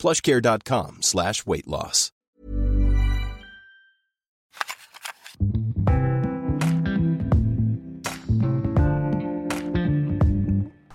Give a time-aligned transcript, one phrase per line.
[0.00, 2.10] plushcare.com slash weight loss.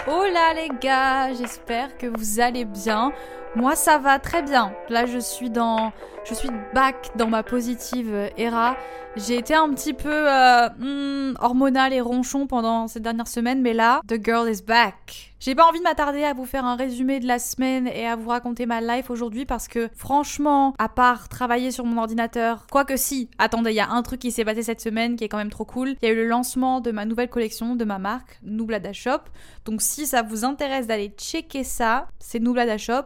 [0.08, 3.12] Hola les gars, j'espère que vous allez bien.
[3.56, 4.74] Moi ça va très bien.
[4.90, 5.92] Là je suis dans
[6.24, 8.76] je suis back dans ma positive era.
[9.16, 13.74] J'ai été un petit peu euh, hmm, hormonale et ronchon pendant ces dernières semaines, mais
[13.74, 15.32] là, the girl is back.
[15.40, 18.16] J'ai pas envie de m'attarder à vous faire un résumé de la semaine et à
[18.16, 22.98] vous raconter ma life aujourd'hui parce que franchement, à part travailler sur mon ordinateur, quoique
[22.98, 25.38] si, attendez, il y a un truc qui s'est passé cette semaine qui est quand
[25.38, 25.96] même trop cool.
[26.02, 29.20] Il y a eu le lancement de ma nouvelle collection de ma marque, Nublada Shop.
[29.66, 33.06] Donc si ça vous intéresse d'aller checker ça, c'est Nublada Shop,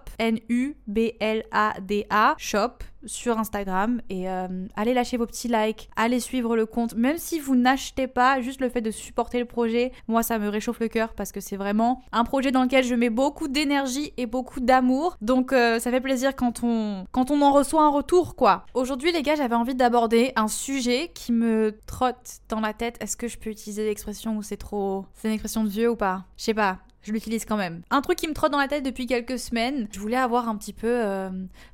[0.49, 4.01] N-U-B-L-A-D-A Shop sur Instagram.
[4.09, 8.07] Et euh, allez lâcher vos petits likes, allez suivre le compte, même si vous n'achetez
[8.07, 11.31] pas, juste le fait de supporter le projet, moi ça me réchauffe le cœur parce
[11.31, 15.53] que c'est vraiment un projet dans lequel je mets beaucoup d'énergie et beaucoup d'amour, donc
[15.53, 18.65] euh, ça fait plaisir quand on, quand on en reçoit un retour quoi.
[18.73, 23.17] Aujourd'hui les gars j'avais envie d'aborder un sujet qui me trotte dans la tête, est-ce
[23.17, 25.05] que je peux utiliser l'expression ou c'est trop...
[25.13, 26.25] C'est une expression de vieux ou pas?
[26.37, 27.81] Je sais pas, je l'utilise quand même.
[27.89, 30.55] Un truc qui me trotte dans la tête depuis quelques semaines, je voulais avoir un
[30.55, 30.87] petit peu...
[30.87, 31.29] Euh,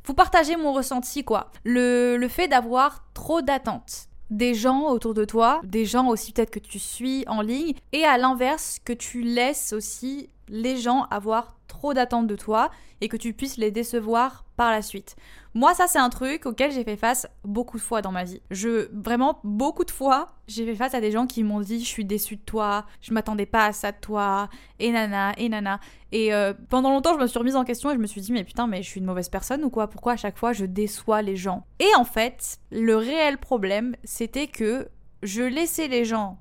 [0.06, 1.52] vous partager mon ressenti, quoi.
[1.64, 4.08] Le, le fait d'avoir trop d'attentes.
[4.30, 8.06] Des gens autour de toi, des gens aussi peut-être que tu suis en ligne, et
[8.06, 13.16] à l'inverse, que tu laisses aussi les gens avoir trop d'attentes de toi et que
[13.16, 15.16] tu puisses les décevoir par la suite.
[15.54, 18.42] Moi, ça, c'est un truc auquel j'ai fait face beaucoup de fois dans ma vie.
[18.50, 21.88] Je, vraiment, beaucoup de fois, j'ai fait face à des gens qui m'ont dit Je
[21.88, 25.80] suis déçue de toi, je m'attendais pas à ça de toi, et nana, et nana.
[26.12, 28.32] Et euh, pendant longtemps, je me suis remise en question et je me suis dit
[28.32, 29.88] Mais putain, mais je suis une mauvaise personne ou quoi?
[29.88, 31.68] Pourquoi à chaque fois je déçois les gens?
[31.80, 34.90] Et en fait, le réel problème, c'était que
[35.22, 36.40] je laissais les gens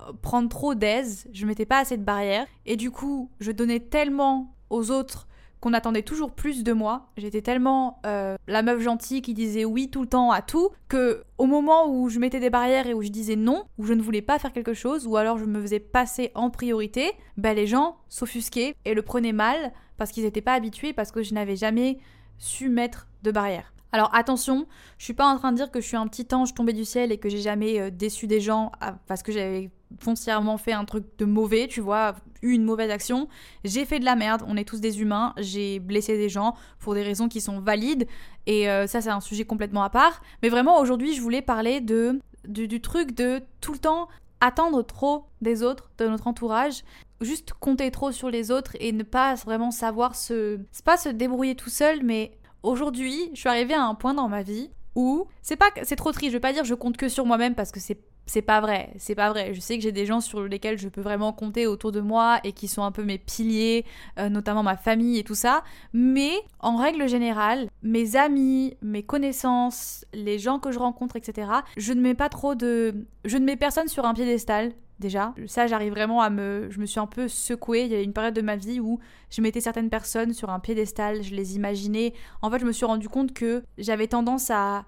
[0.00, 3.80] euh, prendre trop d'aise, je mettais pas assez de barrières, et du coup, je donnais
[3.80, 5.28] tellement aux autres
[5.62, 7.06] qu'on attendait toujours plus de moi.
[7.16, 11.22] J'étais tellement euh, la meuf gentille qui disait oui tout le temps à tout que
[11.38, 14.02] au moment où je mettais des barrières et où je disais non, où je ne
[14.02, 17.68] voulais pas faire quelque chose, ou alors je me faisais passer en priorité, ben les
[17.68, 21.54] gens s'offusquaient et le prenaient mal parce qu'ils n'étaient pas habitués, parce que je n'avais
[21.54, 21.98] jamais
[22.38, 23.72] su mettre de barrières.
[23.92, 24.66] Alors attention,
[24.98, 26.84] je suis pas en train de dire que je suis un petit ange tombé du
[26.84, 30.72] ciel et que j'ai jamais euh, déçu des gens ah, parce que j'avais foncièrement fait
[30.72, 33.28] un truc de mauvais, tu vois, eu une mauvaise action.
[33.64, 36.94] J'ai fait de la merde, on est tous des humains, j'ai blessé des gens pour
[36.94, 38.06] des raisons qui sont valides,
[38.46, 40.22] et euh, ça c'est un sujet complètement à part.
[40.42, 44.08] Mais vraiment aujourd'hui je voulais parler de, du, truc de tout le temps
[44.40, 46.82] attendre trop des autres, de notre entourage,
[47.20, 50.58] juste compter trop sur les autres et ne pas vraiment savoir se...
[50.72, 52.32] C'est pas se débrouiller tout seul, mais
[52.64, 56.12] aujourd'hui je suis arrivée à un point dans ma vie où c'est pas c'est trop
[56.12, 58.60] triste je vais pas dire je compte que sur moi-même parce que c'est c'est pas
[58.60, 59.52] vrai, c'est pas vrai.
[59.54, 62.40] Je sais que j'ai des gens sur lesquels je peux vraiment compter autour de moi
[62.44, 63.84] et qui sont un peu mes piliers,
[64.18, 65.64] euh, notamment ma famille et tout ça.
[65.92, 71.92] Mais en règle générale, mes amis, mes connaissances, les gens que je rencontre, etc., je
[71.92, 72.94] ne mets pas trop de.
[73.24, 74.72] Je ne mets personne sur un piédestal.
[74.98, 76.68] Déjà, ça j'arrive vraiment à me...
[76.70, 79.00] Je me suis un peu secouée, il y a une période de ma vie où
[79.30, 82.12] je mettais certaines personnes sur un piédestal, je les imaginais.
[82.40, 84.84] En fait, je me suis rendu compte que j'avais tendance à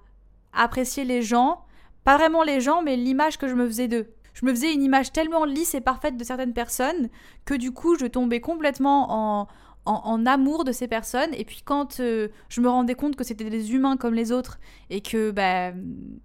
[0.53, 1.65] apprécier les gens
[2.05, 4.07] pas vraiment les gens, mais l'image que je me faisais d'eux.
[4.35, 7.09] Je me faisais une image tellement lisse et parfaite de certaines personnes
[7.45, 9.49] que du coup je tombais complètement en,
[9.87, 11.33] en, amour de ces personnes.
[11.35, 14.59] Et puis quand euh, je me rendais compte que c'était des humains comme les autres
[14.91, 15.73] et que bah,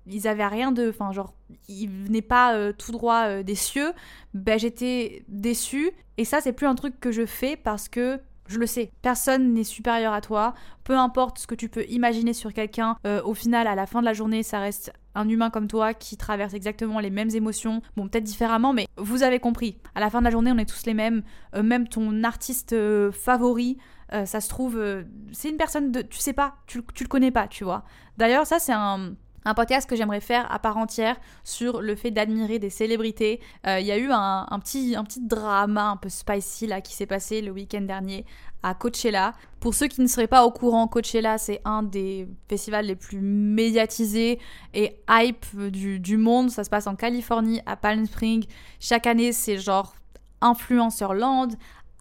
[0.07, 1.33] ils avaient rien de, enfin genre
[1.67, 3.91] ils venaient pas euh, tout droit euh, des cieux,
[4.33, 5.91] bah, j'étais déçue.
[6.17, 8.19] Et ça c'est plus un truc que je fais parce que
[8.49, 10.55] je le sais, personne n'est supérieur à toi.
[10.83, 13.99] Peu importe ce que tu peux imaginer sur quelqu'un, euh, au final, à la fin
[13.99, 17.81] de la journée, ça reste un humain comme toi qui traverse exactement les mêmes émotions.
[17.95, 19.77] Bon, peut-être différemment, mais vous avez compris.
[19.93, 21.21] À la fin de la journée, on est tous les mêmes.
[21.55, 23.77] Euh, même ton artiste euh, favori,
[24.25, 24.83] ça se trouve,
[25.31, 26.01] c'est une personne de.
[26.01, 27.83] Tu sais pas, tu, tu le connais pas, tu vois.
[28.17, 29.13] D'ailleurs, ça, c'est un
[29.45, 33.39] un podcast que j'aimerais faire à part entière sur le fait d'admirer des célébrités.
[33.67, 36.93] Euh, il y a eu un, petit, un petit drama un peu spicy là qui
[36.93, 38.25] s'est passé le week-end dernier
[38.63, 39.33] à Coachella.
[39.59, 43.21] Pour ceux qui ne seraient pas au courant, Coachella c'est un des festivals les plus
[43.21, 44.39] médiatisés
[44.73, 46.49] et hype du, du monde.
[46.49, 48.45] Ça se passe en Californie, à Palm Springs.
[48.79, 49.95] Chaque année c'est genre
[50.41, 51.49] Influencer Land,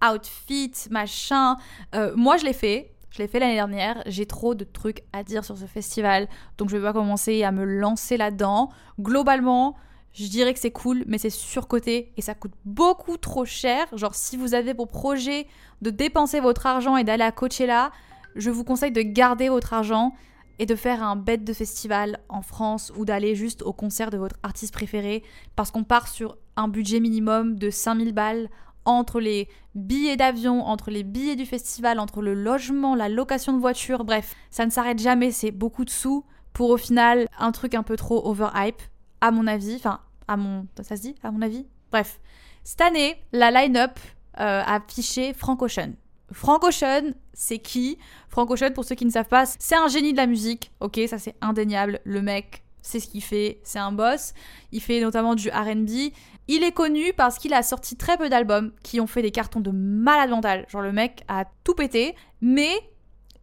[0.03, 1.57] outfit, machin.
[1.95, 5.25] Euh, moi je l'ai fait Je l'ai fait l'année dernière, j'ai trop de trucs à
[5.25, 8.71] dire sur ce festival, donc je vais pas commencer à me lancer là-dedans.
[9.01, 9.75] Globalement,
[10.13, 13.89] je dirais que c'est cool, mais c'est surcoté et ça coûte beaucoup trop cher.
[13.97, 15.49] Genre, si vous avez pour projet
[15.83, 17.91] de dépenser votre argent et d'aller à Coachella,
[18.37, 20.15] je vous conseille de garder votre argent
[20.61, 24.17] et de faire un bête de festival en France ou d'aller juste au concert de
[24.17, 25.25] votre artiste préféré
[25.57, 28.49] parce qu'on part sur un budget minimum de 5000 balles
[28.89, 33.59] entre les billets d'avion, entre les billets du festival, entre le logement, la location de
[33.59, 36.25] voiture, bref, ça ne s'arrête jamais, c'est beaucoup de sous
[36.55, 38.81] pour au final un truc un peu trop overhype,
[39.21, 40.67] à mon avis, enfin, à mon...
[40.81, 41.67] ça se dit, à mon avis?
[41.93, 42.19] Bref,
[42.65, 43.99] cette année, la line-up
[44.41, 45.93] euh, a affiché Frank Ocean.
[46.33, 47.99] Frank Ocean, c'est qui?
[48.29, 50.99] Frank Ocean, pour ceux qui ne savent pas, c'est un génie de la musique, ok,
[51.09, 54.33] ça c'est indéniable, le mec c'est ce qu'il fait, c'est un boss.
[54.73, 56.13] Il fait notamment du RB.
[56.49, 59.61] Il est connu parce qu'il a sorti très peu d'albums qui ont fait des cartons
[59.61, 60.65] de malade mental.
[60.69, 62.73] Genre le mec a tout pété, mais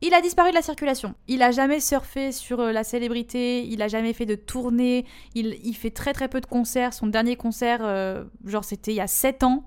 [0.01, 1.15] il a disparu de la circulation.
[1.27, 5.05] Il a jamais surfé sur euh, la célébrité, il a jamais fait de tournée,
[5.35, 6.93] il, fait très très peu de concerts.
[6.93, 9.65] Son dernier concert, euh, genre c'était il y a 7 ans.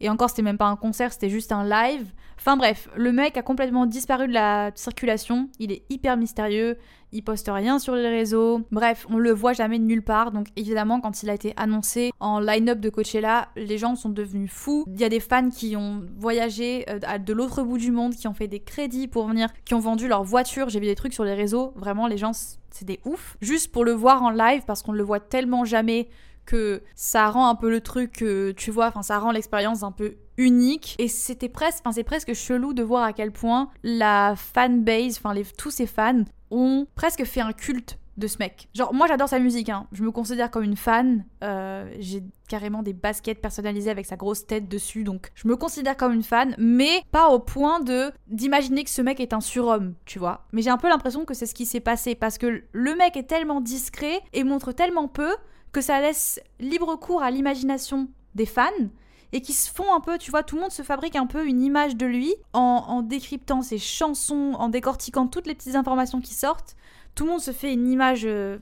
[0.00, 2.12] Et encore, c'était même pas un concert, c'était juste un live.
[2.36, 5.48] Enfin bref, le mec a complètement disparu de la circulation.
[5.60, 6.76] Il est hyper mystérieux.
[7.12, 8.62] Il poste rien sur les réseaux.
[8.70, 10.32] Bref, on le voit jamais de nulle part.
[10.32, 14.50] Donc évidemment, quand il a été annoncé en line-up de Coachella, les gens sont devenus
[14.50, 14.84] fous.
[14.86, 18.28] Il y a des fans qui ont voyagé euh, de l'autre bout du monde, qui
[18.28, 20.68] ont fait des crédits pour venir, qui ont vendu leur voiture.
[20.70, 21.72] J'ai vu des trucs sur les réseaux.
[21.76, 23.36] Vraiment, les gens, c'est des ouf.
[23.40, 26.08] Juste pour le voir en live, parce qu'on le voit tellement jamais
[26.44, 28.24] que ça rend un peu le truc,
[28.56, 30.96] tu vois, enfin ça rend l'expérience un peu unique.
[30.98, 35.34] Et c'était presque, enfin c'est presque chelou de voir à quel point la fanbase, enfin
[35.56, 38.68] tous ces fans ont presque fait un culte de ce mec.
[38.74, 39.86] Genre, moi j'adore sa musique, hein.
[39.92, 41.24] je me considère comme une fan.
[41.42, 45.96] Euh, j'ai carrément des baskets personnalisées avec sa grosse tête dessus, donc je me considère
[45.96, 49.94] comme une fan, mais pas au point de d'imaginer que ce mec est un surhomme,
[50.04, 50.44] tu vois.
[50.52, 53.16] Mais j'ai un peu l'impression que c'est ce qui s'est passé parce que le mec
[53.16, 55.34] est tellement discret et montre tellement peu
[55.72, 58.70] que ça laisse libre cours à l'imagination des fans
[59.32, 61.46] et qui se font un peu, tu vois, tout le monde se fabrique un peu
[61.46, 66.34] une image de lui en, décryptant ses chansons, en décortiquant toutes les petites informations qui
[66.34, 66.76] sortent.
[67.14, 68.58] Tout le monde se fait une image euh,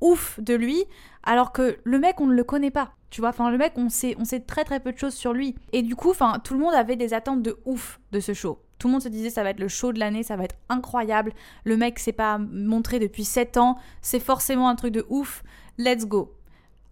[0.00, 0.84] ouf de lui,
[1.22, 2.92] alors que le mec, on ne le connaît pas.
[3.10, 5.32] Tu vois, enfin, le mec, on sait, on sait très très peu de choses sur
[5.32, 5.54] lui.
[5.72, 8.58] Et du coup, enfin, tout le monde avait des attentes de ouf de ce show.
[8.78, 10.56] Tout le monde se disait ça va être le show de l'année, ça va être
[10.68, 11.32] incroyable.
[11.64, 15.42] Le mec s'est pas montré depuis 7 ans, c'est forcément un truc de ouf.
[15.78, 16.34] Let's go.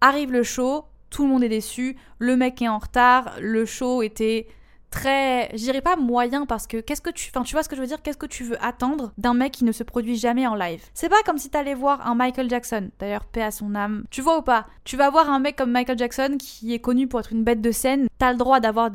[0.01, 0.85] Arrive le show,
[1.15, 4.47] tout le monde est déçu, le mec est en retard, le show était
[4.91, 7.79] très, je pas moyen parce que qu'est-ce que tu, enfin tu vois ce que je
[7.79, 10.55] veux dire, qu'est-ce que tu veux attendre d'un mec qui ne se produit jamais en
[10.55, 10.83] live?
[10.93, 14.03] C'est pas comme si t'allais voir un Michael Jackson, d'ailleurs paix à son âme.
[14.09, 14.67] Tu vois ou pas?
[14.83, 17.61] Tu vas voir un mec comme Michael Jackson qui est connu pour être une bête
[17.61, 18.91] de scène, t'as le droit d'avoir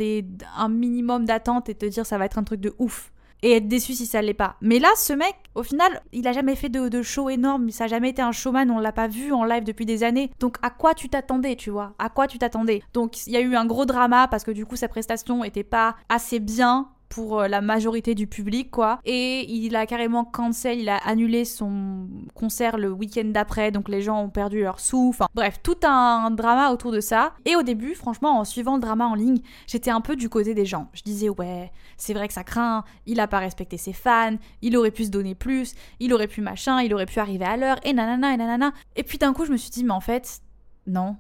[0.59, 3.69] un minimum d'attente et te dire ça va être un truc de ouf et être
[3.69, 4.57] déçu si ça l'est pas.
[4.61, 7.87] Mais là, ce mec, au final, il a jamais fait de, show énorme, ça a
[7.89, 10.31] jamais été un showman, on l'a pas vu en live depuis des années.
[10.39, 11.95] Donc à quoi tu t'attendais, tu vois?
[11.99, 12.83] À quoi tu t'attendais?
[12.93, 15.65] Donc il y a eu un gros drama parce que du coup sa prestation était
[15.65, 19.01] pas assez bien pour euh, la majorité du public, quoi.
[19.05, 24.01] Et il a carrément cancel, il a annulé son concert le week-end d'après, donc les
[24.01, 25.09] gens ont perdu leur sous.
[25.11, 27.35] Enfin, bref, tout un drama autour de ça.
[27.45, 30.55] Et au début, franchement, en suivant le drama en ligne, j'étais un peu du côté
[30.55, 30.89] des gens.
[30.95, 34.77] Je disais, ouais, c'est vrai que ça craint, il a pas respecté ses fans, il
[34.77, 37.79] aurait pu se donner plus, il aurait pu machin, il aurait pu arriver à l'heure,
[37.83, 38.73] et nanana, et nanana.
[38.95, 40.41] Et puis d'un coup, je me suis dit, mais en fait,
[40.87, 41.17] non.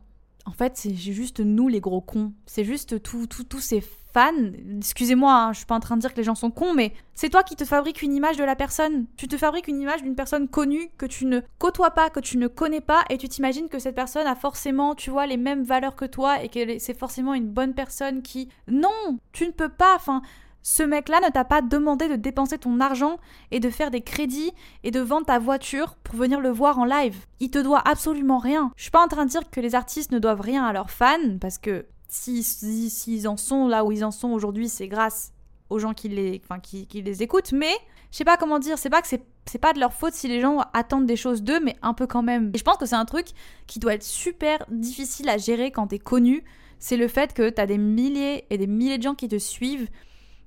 [0.46, 2.32] En fait, c'est juste nous les gros cons.
[2.46, 6.18] C'est juste tous ces fan, excusez-moi, hein, je suis pas en train de dire que
[6.18, 9.06] les gens sont cons, mais c'est toi qui te fabriques une image de la personne.
[9.16, 12.38] Tu te fabriques une image d'une personne connue que tu ne côtoies pas, que tu
[12.38, 15.64] ne connais pas, et tu t'imagines que cette personne a forcément, tu vois, les mêmes
[15.64, 18.48] valeurs que toi et que c'est forcément une bonne personne qui.
[18.68, 19.94] Non, tu ne peux pas.
[19.96, 20.22] Enfin,
[20.62, 23.18] ce mec-là ne t'a pas demandé de dépenser ton argent
[23.50, 24.52] et de faire des crédits
[24.84, 27.16] et de vendre ta voiture pour venir le voir en live.
[27.40, 28.72] Il te doit absolument rien.
[28.76, 30.90] Je suis pas en train de dire que les artistes ne doivent rien à leurs
[30.90, 32.44] fans parce que s'ils
[32.90, 35.32] si, en sont là où ils en sont aujourd'hui, c'est grâce
[35.70, 37.52] aux gens qui les, enfin, qui, les écoutent.
[37.52, 37.72] Mais
[38.10, 40.28] je sais pas comment dire, c'est pas que c'est c'est pas de leur faute si
[40.28, 42.52] les gens attendent des choses d'eux, mais un peu quand même.
[42.54, 43.28] Et je pense que c'est un truc
[43.66, 46.44] qui doit être super difficile à gérer quand t'es connu.
[46.78, 49.88] C'est le fait que t'as des milliers et des milliers de gens qui te suivent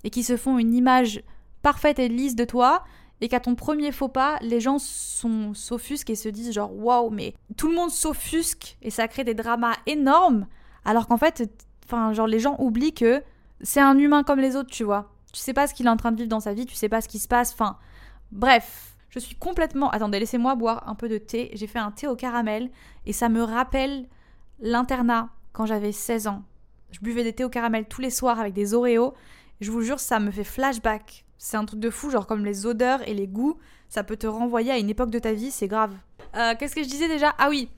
[0.05, 1.21] et qui se font une image
[1.63, 2.85] parfaite et lisse de toi.
[3.19, 7.33] Et qu'à ton premier faux pas, les gens s'offusquent et se disent genre waouh, mais
[7.57, 10.45] tout le monde s'offusque et ça crée des dramas énormes.
[10.85, 11.49] Alors qu'en fait,
[11.85, 13.23] enfin, genre, les gens oublient que
[13.61, 15.11] c'est un humain comme les autres, tu vois.
[15.31, 16.89] Tu sais pas ce qu'il est en train de vivre dans sa vie, tu sais
[16.89, 17.77] pas ce qui se passe, enfin.
[18.31, 19.91] Bref, je suis complètement.
[19.91, 21.51] Attendez, laissez-moi boire un peu de thé.
[21.53, 22.71] J'ai fait un thé au caramel
[23.05, 24.07] et ça me rappelle
[24.59, 26.43] l'internat quand j'avais 16 ans.
[26.91, 29.13] Je buvais des thés au caramel tous les soirs avec des Oreos.
[29.61, 32.65] Je vous jure, ça me fait flashback C'est un truc de fou, genre comme les
[32.65, 35.67] odeurs et les goûts, ça peut te renvoyer à une époque de ta vie, c'est
[35.67, 35.93] grave.
[36.35, 37.35] Euh, Qu'est-ce que je disais déjà?
[37.37, 37.69] Ah oui,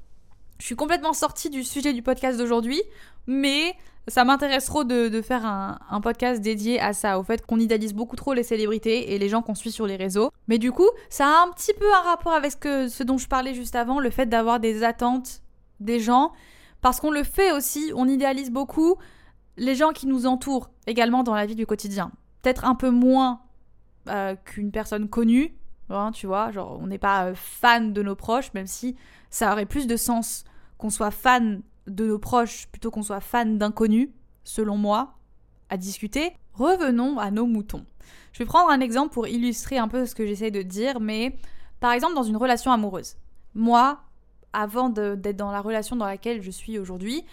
[0.60, 2.82] je suis complètement sortie du sujet du podcast d'aujourd'hui,
[3.28, 3.76] mais
[4.08, 8.16] ça m'intéresse trop de, faire un, podcast dédié à ça, au fait qu'on idéalise beaucoup
[8.16, 10.32] trop les célébrités et les gens qu'on suit sur les réseaux.
[10.48, 13.54] Mais du coup, ça a un petit peu un rapport avec ce dont je parlais
[13.54, 15.42] juste avant, le fait d'avoir des attentes
[15.80, 16.32] des gens,
[16.82, 18.96] parce qu'on le fait aussi, on idéalise beaucoup
[19.58, 22.12] les gens qui nous entourent également dans la vie du quotidien.
[22.42, 23.42] Peut-être un peu moins
[24.10, 25.56] euh, qu'une personne connue,
[25.90, 28.96] hein, tu vois, genre on n'est pas euh, fan de nos proches, même si
[29.36, 30.46] ça aurait plus de sens
[30.78, 34.08] qu'on soit fan de nos proches plutôt qu'on soit fan d'inconnus,
[34.46, 35.16] selon moi,
[35.70, 36.32] à discuter.
[36.54, 37.86] Revenons à nos moutons.
[38.32, 41.36] Je vais prendre un exemple pour illustrer un peu ce que j'essaie de dire, mais
[41.82, 43.18] par exemple dans une relation amoureuse.
[43.56, 44.00] Moi,
[44.54, 47.26] avant d'être dans la relation dans laquelle je suis aujourd'hui,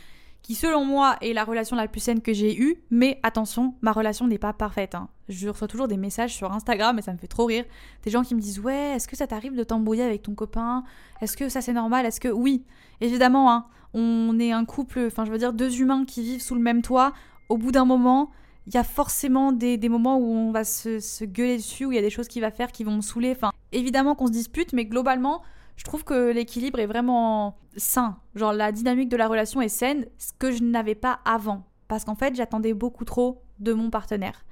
[0.42, 3.92] qui selon moi est la relation la plus saine que j'ai eue, mais attention, ma
[3.92, 4.96] relation n'est pas parfaite.
[4.96, 5.08] Hein.
[5.32, 7.64] Je reçois toujours des messages sur Instagram et ça me fait trop rire.
[8.04, 10.84] Des gens qui me disent ouais, est-ce que ça t'arrive de t'embrouiller avec ton copain?
[11.20, 12.06] Est-ce que ça c'est normal?
[12.06, 12.64] Est-ce que oui
[13.00, 16.54] Évidemment, hein, on est un couple, enfin je veux dire deux humains qui vivent sous
[16.54, 17.12] le même toit.
[17.48, 18.30] Au bout d'un moment,
[18.66, 21.96] il y a forcément des, moments où on va se, se, gueuler dessus, où il
[21.96, 23.32] y a des choses qu'il va faire qui vont me saouler.
[23.32, 25.42] Enfin, évidemment qu'on se dispute, mais globalement,
[25.76, 28.18] je trouve que l'équilibre est vraiment sain.
[28.34, 31.66] Genre la dynamique de la relation est saine, ce que je n'avais pas avant.
[31.88, 34.44] Parce qu'en fait, j'attendais beaucoup trop de mon partenaire.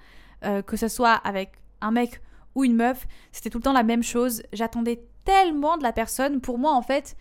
[0.45, 2.21] Euh, que ce soit avec un mec
[2.55, 4.43] ou une meuf, c'était tout le temps la même chose.
[4.53, 6.41] J'attendais tellement de la personne.
[6.41, 7.17] Pour moi, en fait,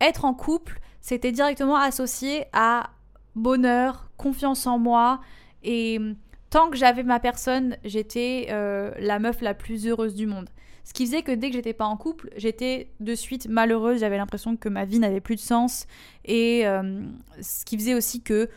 [0.00, 2.90] être en couple, c'était directement associé à
[3.34, 5.20] bonheur, confiance en moi.
[5.62, 5.98] Et
[6.50, 10.48] tant que j'avais ma personne, j'étais euh, la meuf la plus heureuse du monde.
[10.84, 14.16] Ce qui faisait que dès que j'étais pas en couple, j'étais de suite malheureuse, j'avais
[14.16, 15.86] l'impression que ma vie n'avait plus de sens.
[16.24, 17.02] Et euh,
[17.40, 18.48] ce qui faisait aussi que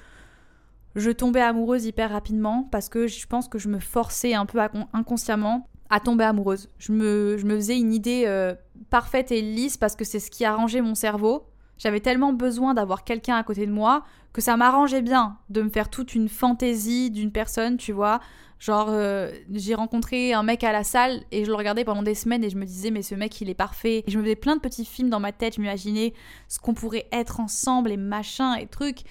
[0.95, 4.59] je tombais amoureuse hyper rapidement parce que je pense que je me forçais un peu
[4.93, 6.69] inconsciemment à tomber amoureuse.
[6.77, 8.55] Je me, je me faisais une idée euh,
[8.89, 11.45] parfaite et lisse parce que c'est ce qui arrangeait mon cerveau.
[11.77, 15.69] J'avais tellement besoin d'avoir quelqu'un à côté de moi que ça m'arrangeait bien de me
[15.69, 18.19] faire toute une fantaisie d'une personne, tu vois.
[18.59, 22.15] Genre, euh, j'ai rencontré un mec à la salle et je le regardais pendant des
[22.15, 24.03] semaines et je me disais, mais ce mec, il est parfait.
[24.07, 26.13] Et je me faisais plein de petits films dans ma tête, je m'imaginais
[26.47, 29.01] ce qu'on pourrait être ensemble et machin et trucs.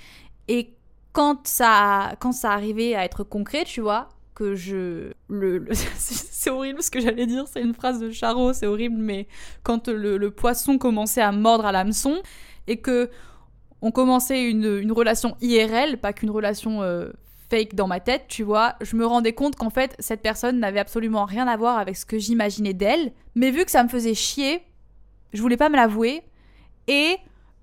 [0.49, 0.75] Et
[1.12, 5.12] quand ça, quand ça arrivait à être concret, tu vois, que je.
[5.28, 9.26] Le, c'est horrible ce que j'allais dire, c'est une phrase de Charo, c'est horrible, mais
[9.62, 12.23] quand le, poisson commençait à mordre à l'hameçon
[12.66, 13.11] et que
[13.83, 17.11] on commençait une, une relation IRL, pas qu'une relation euh,
[17.50, 20.78] fake dans ma tête, tu vois, je me rendais compte qu'en fait, cette personne n'avait
[20.78, 23.12] absolument rien à voir avec ce que j'imaginais d'elle.
[23.35, 24.62] Mais vu que ça me faisait chier,
[25.33, 26.23] je voulais pas me l'avouer.
[26.87, 27.16] Et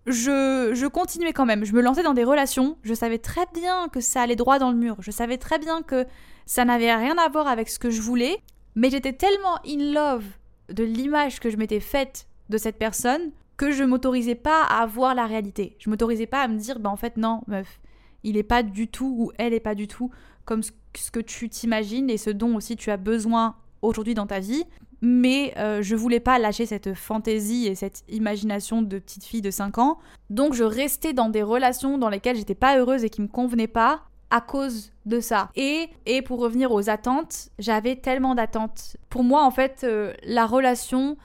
[0.06, 1.66] je, continuais quand même.
[1.66, 2.78] Je me lançais dans des relations.
[2.84, 4.98] Je savais très bien que ça allait droit dans le mur.
[5.00, 6.06] Je savais très bien que
[6.46, 8.38] ça n'avait rien à voir avec ce que je voulais.
[8.76, 10.26] Mais j'étais tellement in love
[10.70, 15.14] de l'image que je m'étais faite de cette personne que je m'autorisais pas à voir
[15.14, 15.76] la réalité.
[15.80, 17.82] Je m'autorisais pas à me dire, bah en fait non, meuf,
[18.24, 20.12] il est pas du tout ou elle est pas du tout
[20.46, 20.72] comme ce,
[21.12, 24.64] que tu t'imagines et ce dont aussi tu as besoin aujourd'hui dans ta vie.
[25.02, 29.52] Mais euh, je voulais pas lâcher cette fantaisie et cette imagination de petite fille de
[29.52, 30.00] 5 ans.
[30.30, 33.68] Donc je restais dans des relations dans lesquelles j'étais pas heureuse et qui me convenaient
[33.68, 35.50] pas à cause de ça.
[35.56, 38.98] Et, et pour revenir aux attentes, j'avais tellement d'attentes.
[39.10, 41.18] Pour moi, en fait, euh, la relation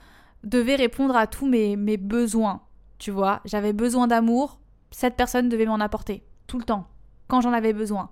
[0.43, 2.61] devait répondre à tous mes, mes besoins.
[2.97, 4.59] Tu vois, j'avais besoin d'amour,
[4.91, 6.87] cette personne devait m'en apporter tout le temps,
[7.27, 8.09] quand j'en avais besoin.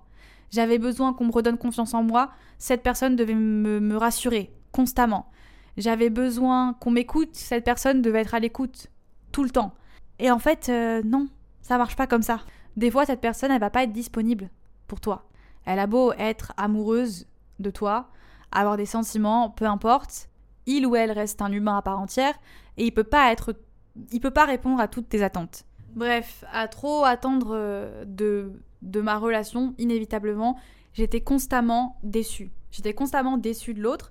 [0.50, 5.30] J'avais besoin qu'on me redonne confiance en moi, cette personne devait me, rassurer constamment.
[5.76, 8.88] J'avais besoin qu'on m'écoute, cette personne devait être à l'écoute
[9.32, 9.74] tout le temps.
[10.18, 11.28] Et en fait, euh, non,
[11.62, 12.40] ça marche pas comme ça.
[12.76, 14.50] Des fois, cette personne, elle va pas être disponible
[14.86, 15.26] pour toi.
[15.64, 17.26] Elle a beau être amoureuse
[17.58, 18.08] de toi,
[18.52, 20.28] avoir des sentiments, peu importe,
[20.66, 22.34] il ou elle reste un humain à part entière
[22.76, 23.54] et il peut pas être
[24.10, 25.64] il peut pas répondre à toutes tes attentes.
[25.94, 28.52] Bref, à trop attendre euh, de,
[28.82, 30.58] de ma relation, inévitablement,
[30.92, 32.50] j'étais constamment déçue.
[32.72, 34.10] J'étais constamment déçue de l'autre.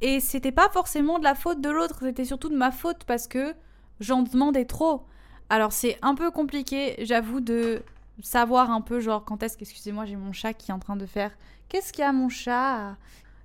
[0.00, 3.26] Et c'était pas forcément de la faute de l'autre, c'était surtout de ma faute parce
[3.26, 3.54] que
[4.00, 5.04] j'en demandais trop.
[5.50, 7.82] Alors c'est un peu compliqué, j'avoue, de
[8.22, 10.96] savoir un peu, genre, quand est-ce que, excusez-moi, j'ai mon chat qui est en train
[10.96, 11.32] de faire.
[11.68, 12.96] Qu'est-ce qu'il y a, mon chat?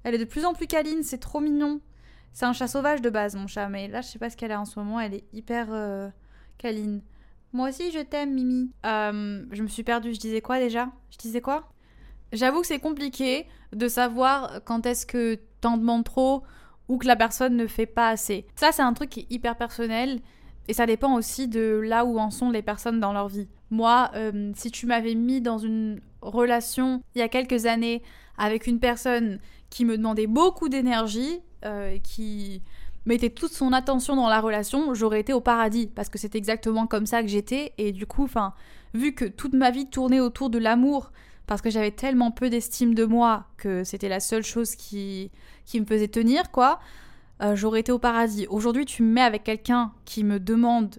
[0.04, 1.80] Elle est de plus en plus câline, c'est trop mignon.
[2.34, 4.52] C'est un chat sauvage de base, mon chat, mais là, je sais pas ce qu'elle
[4.52, 6.10] a en ce moment, elle est hyper euh,
[6.58, 7.02] câline.
[7.52, 8.72] Moi aussi, je t'aime, Mimi.
[8.86, 10.90] Euh, je me suis perdue, je disais quoi déjà?
[11.12, 11.72] Je disais quoi?
[12.34, 16.44] J'avoue que c'est compliqué de savoir quand est-ce que t'en demandes trop
[16.90, 18.46] ou que la personne ne fait pas assez.
[18.56, 20.20] Ça, c'est un truc qui est hyper personnel
[20.68, 23.48] et ça dépend aussi de là où en sont les personnes dans leur vie.
[23.70, 28.02] Moi, euh, si tu m'avais mis dans une relation il y a quelques années
[28.38, 32.62] avec une personne qui me demandait beaucoup d'énergie, euh, qui
[33.06, 36.88] mettait toute son attention dans la relation, j'aurais été au paradis parce que c'est exactement
[36.88, 38.54] comme ça que j'étais et du coup, enfin,
[38.94, 41.12] vu que toute ma vie tournait autour de l'amour
[41.48, 45.32] parce que j'avais tellement peu d'estime de moi que c'était la seule chose qui
[45.66, 46.80] qui me faisait tenir quoi,
[47.42, 48.48] euh, j'aurais été au paradis.
[48.50, 50.98] Aujourd'hui, tu me mets avec quelqu'un qui me demande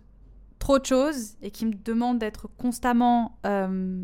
[0.59, 4.03] trop de choses et qui me demande d'être constamment euh,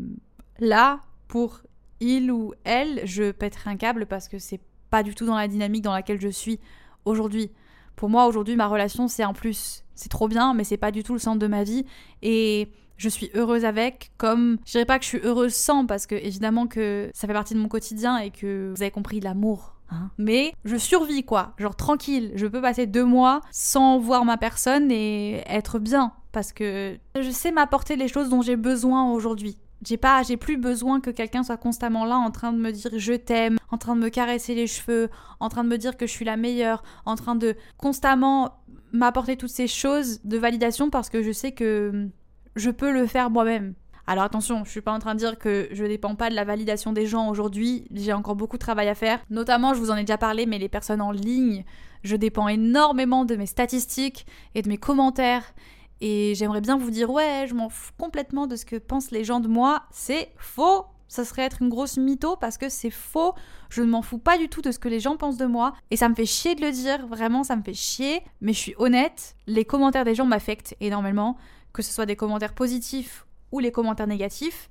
[0.59, 1.61] là pour
[1.99, 5.47] il ou elle, je pèterai un câble parce que c'est pas du tout dans la
[5.47, 6.59] dynamique dans laquelle je suis
[7.05, 7.51] aujourd'hui.
[7.95, 9.83] Pour moi, aujourd'hui, ma relation, c'est un plus.
[9.95, 11.85] C'est trop bien, mais c'est pas du tout le centre de ma vie.
[12.21, 12.71] Et
[13.01, 16.13] je suis heureuse avec, comme je dirais pas que je suis heureuse sans, parce que
[16.13, 19.75] évidemment que ça fait partie de mon quotidien et que vous avez compris l'amour.
[19.89, 20.11] Hein.
[20.19, 24.91] Mais je survis quoi, genre tranquille, je peux passer deux mois sans voir ma personne
[24.91, 29.57] et être bien parce que je sais m'apporter les choses dont j'ai besoin aujourd'hui.
[29.83, 32.91] J'ai pas, j'ai plus besoin que quelqu'un soit constamment là en train de me dire
[32.95, 36.05] je t'aime, en train de me caresser les cheveux, en train de me dire que
[36.05, 38.61] je suis la meilleure, en train de constamment
[38.93, 42.09] m'apporter toutes ces choses de validation parce que je sais que
[42.55, 43.73] je peux le faire moi-même.
[44.07, 46.43] Alors attention, je suis pas en train de dire que je dépends pas de la
[46.43, 49.19] validation des gens aujourd'hui, j'ai encore beaucoup de travail à faire.
[49.29, 51.63] Notamment, je vous en ai déjà parlé, mais les personnes en ligne,
[52.03, 55.53] je dépends énormément de mes statistiques et de mes commentaires
[56.01, 59.23] et j'aimerais bien vous dire, ouais, je m'en fous complètement de ce que pensent les
[59.23, 59.83] gens de moi.
[59.91, 60.85] C'est faux.
[61.07, 63.33] Ça serait être une grosse mytho parce que c'est faux.
[63.69, 65.73] Je ne m'en fous pas du tout de ce que les gens pensent de moi.
[65.91, 67.05] Et ça me fait chier de le dire.
[67.05, 68.21] Vraiment, ça me fait chier.
[68.41, 69.35] Mais je suis honnête.
[69.45, 71.37] Les commentaires des gens m'affectent énormément.
[71.73, 74.69] Que ce soit des commentaires positifs ou les commentaires négatifs.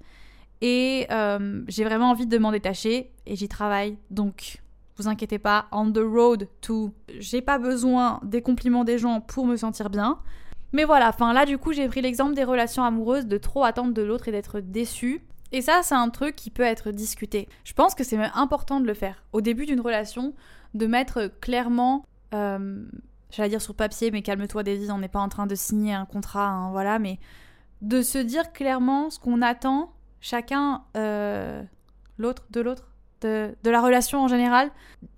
[0.60, 3.10] Et euh, j'ai vraiment envie de m'en détacher.
[3.26, 3.96] Et j'y travaille.
[4.10, 4.62] Donc,
[4.96, 5.66] vous inquiétez pas.
[5.72, 6.92] On the road to.
[7.18, 10.18] J'ai pas besoin des compliments des gens pour me sentir bien.
[10.72, 13.92] Mais voilà, enfin là du coup j'ai pris l'exemple des relations amoureuses, de trop attendre
[13.92, 15.24] de l'autre et d'être déçu.
[15.52, 17.48] Et ça c'est un truc qui peut être discuté.
[17.64, 19.24] Je pense que c'est important de le faire.
[19.32, 20.34] Au début d'une relation,
[20.74, 22.04] de mettre clairement,
[22.34, 22.84] euh,
[23.30, 26.06] j'allais dire sur papier, mais calme-toi Daisy, on n'est pas en train de signer un
[26.06, 27.18] contrat, hein, voilà, mais
[27.82, 31.62] de se dire clairement ce qu'on attend chacun, euh,
[32.18, 32.88] l'autre de l'autre,
[33.22, 34.70] de, de, la relation en général.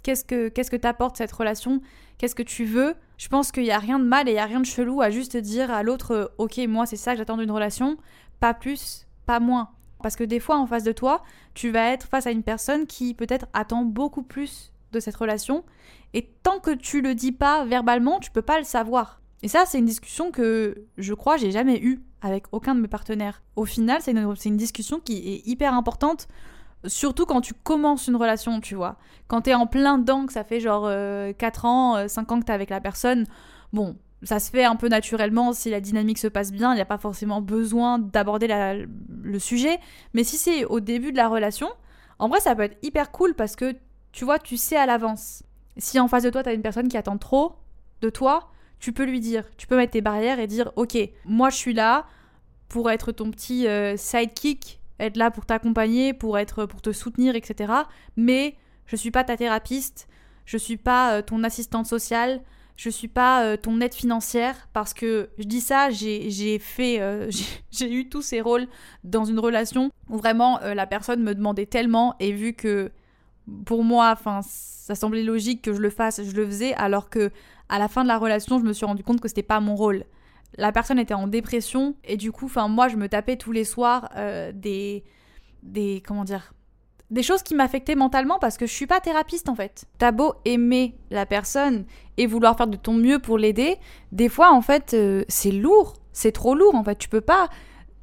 [0.03, 1.81] Qu'est-ce que qu'est-ce que t'apporte cette relation?
[2.18, 2.94] Qu'est-ce que tu veux?
[3.16, 5.01] Je pense qu'il n'y a rien de mal et il n'y a rien de chelou
[5.01, 7.96] à juste dire à l'autre euh, Ok, moi c'est ça que j'attends d'une relation,
[8.40, 9.70] pas plus, pas moins.
[10.03, 11.22] Parce que des fois, en face de toi,
[11.55, 15.64] tu vas être face à une personne qui peut-être attend beaucoup plus de cette relation.
[16.14, 19.20] Et tant que tu le dis pas verbalement, tu peux pas le savoir.
[19.42, 22.88] Et ça, c'est une discussion que je crois j'ai jamais eue avec aucun de mes
[22.88, 23.42] partenaires.
[23.57, 26.28] Au final, c'est une, une, discussion qui est hyper importante
[26.85, 28.96] Surtout quand tu commences une relation, tu vois.
[29.28, 32.40] Quand t'es en plein dedans, que ça fait genre 4 euh, ans, 5 euh, ans
[32.40, 33.26] que t'es avec la personne,
[33.72, 36.81] bon, ça se fait un peu naturellement si la dynamique se passe bien, il n'y
[36.81, 38.48] a pas forcément besoin d'aborder
[39.22, 39.78] le sujet.
[40.12, 41.68] Mais si c'est au début de la relation,
[42.18, 43.76] en vrai, ça peut être hyper cool parce que
[44.12, 45.42] tu vois, tu sais à l'avance.
[45.79, 47.57] Si en face de toi, t'as une personne qui attend trop
[48.03, 51.51] de toi, tu peux lui dire, tu peux mettre tes barrières et dire, ok, moi
[51.51, 52.07] je suis là
[52.68, 57.35] pour être ton petit euh, sidekick être là pour t'accompagner, pour être pour te soutenir,
[57.35, 57.72] etc.
[58.16, 60.07] Mais je suis pas ta thérapeute,
[60.44, 62.40] je suis pas euh, ton assistante sociale,
[62.77, 64.68] je suis pas euh, ton aide financière.
[64.72, 67.01] Parce que je dis ça, j'ai fait,
[67.70, 68.66] j'ai eu tous ces rôles
[69.03, 72.14] dans une relation où vraiment la personne me demandait tellement.
[72.20, 72.92] Et vu que
[73.64, 77.31] pour moi, enfin, ça semblait logique que je le fasse, je le faisais, alors que
[77.68, 79.74] à la fin de la relation, je me suis rendu compte que c'était pas mon
[79.74, 80.05] rôle
[80.59, 83.64] la personne était en dépression et du coup, enfin moi je me tapais tous les
[83.64, 85.05] soirs euh, des
[85.62, 86.52] des comment dire
[87.11, 89.85] des choses qui m'affectaient mentalement parce que je suis pas thérapeute en fait.
[89.98, 91.85] T'as beau aimer la personne
[92.16, 93.76] et vouloir faire de ton mieux pour l'aider,
[94.12, 96.96] des fois en fait euh, c'est lourd, c'est trop lourd en fait.
[96.96, 97.48] Tu peux pas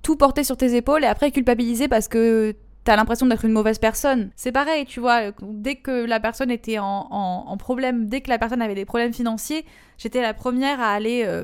[0.02, 3.80] tout porter sur tes épaules et après culpabiliser parce que t'as l'impression d'être une mauvaise
[3.80, 4.32] personne.
[4.36, 8.62] C'est pareil, tu vois, dès que la personne était en, problème, dès que la personne
[8.62, 9.66] avait des problèmes financiers,
[9.98, 11.44] j'étais la première à aller euh,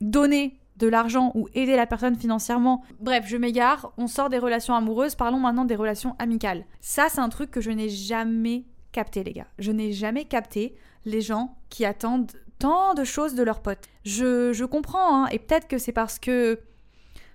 [0.00, 2.82] donner de l'argent ou aider la personne financièrement.
[2.98, 6.64] Bref, je m'égare, on sort des relations amoureuses, parlons maintenant des relations amicales.
[6.80, 9.46] Ça, c'est un truc que je n'ai jamais capté, les gars.
[9.58, 13.88] Je n'ai jamais capté les gens qui attendent tant de choses de leurs potes.
[14.04, 16.58] Je, je comprends, hein, et peut-être que c'est parce que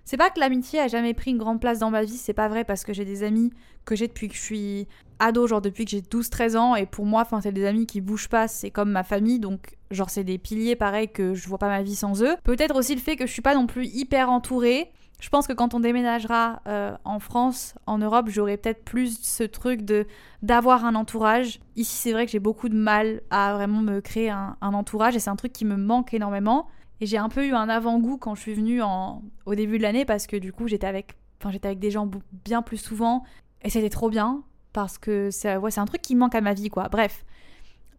[0.07, 2.47] c'est pas que l'amitié a jamais pris une grande place dans ma vie, c'est pas
[2.47, 3.51] vrai parce que j'ai des amis
[3.83, 4.87] que j'ai depuis que je suis
[5.19, 7.99] ado, genre depuis que j'ai 12-13 ans, et pour moi, enfin, c'est des amis qui
[7.99, 11.57] bougent pas, c'est comme ma famille, donc genre c'est des piliers pareil que je vois
[11.57, 12.37] pas ma vie sans eux.
[12.45, 14.93] Peut-être aussi le fait que je suis pas non plus hyper entourée.
[15.19, 19.43] Je pense que quand on déménagera euh, en France, en Europe, j'aurai peut-être plus ce
[19.43, 20.07] truc de
[20.41, 21.59] d'avoir un entourage.
[21.75, 25.19] Ici, c'est vrai que j'ai beaucoup de mal à vraiment me créer un entourage et
[25.19, 26.67] c'est un truc qui me manque énormément.
[27.01, 29.21] Et j'ai un peu eu un avant-goût quand je suis venue en...
[29.45, 31.15] au début de l'année parce que du coup j'étais avec...
[31.39, 32.09] Enfin, j'étais avec des gens
[32.45, 33.23] bien plus souvent
[33.61, 36.69] et c'était trop bien parce que c'est ouais, un truc qui manque à ma vie,
[36.69, 36.89] quoi.
[36.89, 37.25] Bref.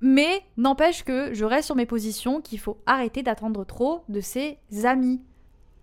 [0.01, 4.59] Mais n'empêche que je reste sur mes positions qu'il faut arrêter d'attendre trop de ses
[4.85, 5.21] amis.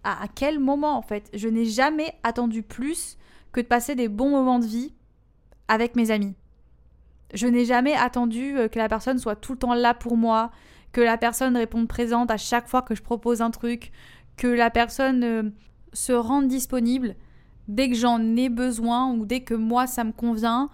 [0.03, 1.29] À, à quel moment, en fait?
[1.33, 3.17] Je n'ai jamais attendu plus
[3.51, 4.93] que de passer des bons moments de vie
[5.67, 6.35] avec mes amis.
[7.33, 10.51] Je n'ai jamais attendu euh, que la personne soit tout le temps là pour moi,
[10.95, 13.91] que la personne réponde présente à chaque fois que je propose un truc,
[14.37, 15.43] que la personne euh,
[15.91, 17.17] se rende disponible
[17.67, 20.69] dès que j'en ai besoin ou dès que moi ça me convient.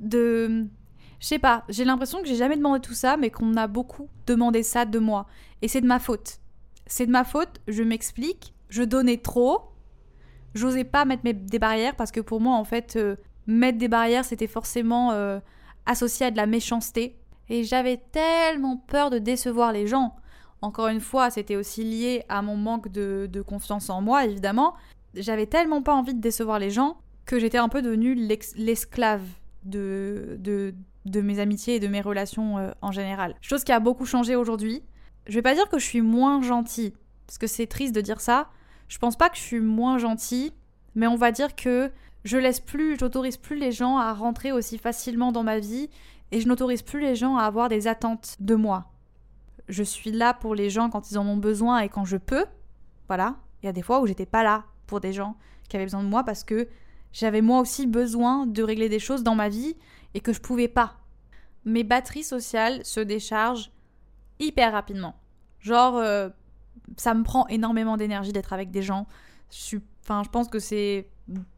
[0.00, 0.66] De.
[1.20, 4.08] Je sais pas, j'ai l'impression que j'ai jamais demandé tout ça, mais qu'on a beaucoup
[4.26, 5.26] demandé ça de moi.
[5.62, 6.40] Et c'est de ma faute.
[6.88, 8.54] C'est de ma faute, je m'explique.
[8.68, 9.60] Je donnais trop.
[10.56, 13.14] J'osais pas mettre des barrières parce que pour moi, en fait, euh,
[13.46, 15.12] mettre des barrières, c'était forcément
[15.86, 17.21] associé à de la méchanceté.
[17.52, 20.16] Et j'avais tellement peur de décevoir les gens.
[20.62, 24.72] Encore une fois, c'était aussi lié à mon manque de, confiance en moi, évidemment.
[25.14, 29.20] J'avais tellement pas envie de décevoir les gens que j'étais un peu devenue l'esclave
[29.64, 30.38] de,
[31.04, 33.34] mes amitiés et de mes relations euh, en général.
[33.42, 34.82] Chose qui a beaucoup changé aujourd'hui.
[35.26, 36.94] Je vais pas dire que je suis moins gentille,
[37.26, 38.48] parce que c'est triste de dire ça.
[38.88, 40.54] Je pense pas que je suis moins gentille,
[40.94, 41.90] mais on va dire que
[42.24, 45.90] je laisse plus, j'autorise plus les gens à rentrer aussi facilement dans ma vie
[46.32, 48.86] et je n'autorise plus les gens à avoir des attentes de moi.
[49.68, 52.46] Je suis là pour les gens quand ils en ont besoin et quand je peux.
[53.06, 53.36] Voilà.
[53.62, 55.36] Il y a des fois où j'étais pas là pour des gens
[55.68, 56.68] qui avaient besoin de moi parce que
[57.12, 59.76] j'avais moi aussi besoin de régler des choses dans ma vie
[60.14, 60.96] et que je pouvais pas.
[61.64, 63.70] Mes batteries sociales se déchargent
[64.40, 65.14] hyper rapidement.
[65.60, 66.30] Genre, euh,
[66.96, 69.06] ça me prend énormément d'énergie d'être avec des gens.
[69.50, 71.06] Je enfin, je pense que c'est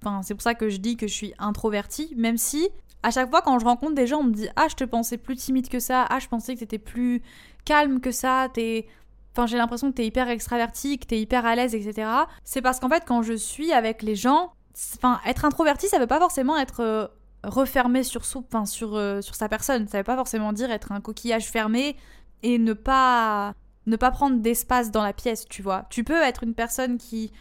[0.03, 2.69] Enfin, c'est pour ça que je dis que je suis introvertie, même si
[3.05, 5.19] à chaque fois quand je rencontre des gens, on me dit Ah, je te pensais
[5.19, 7.23] plus timide que ça, ah, je pensais que t'étais plus
[7.65, 8.89] calme que ça, t'es.
[9.33, 12.09] Enfin, j'ai l'impression que t'es hyper extraverti, que t'es hyper à l'aise, etc.
[12.45, 14.53] C'est parce qu'en fait, quand je suis avec les gens,
[14.97, 17.07] enfin, être introverti, ça veut pas forcément être euh,
[17.43, 19.87] refermé sur, enfin, sur, euh, sur sa personne.
[19.89, 21.97] Ça veut pas forcément dire être un coquillage fermé
[22.43, 23.55] et ne pas
[23.87, 25.85] ne pas prendre d'espace dans la pièce, tu vois.
[25.91, 27.33] Tu peux être une personne qui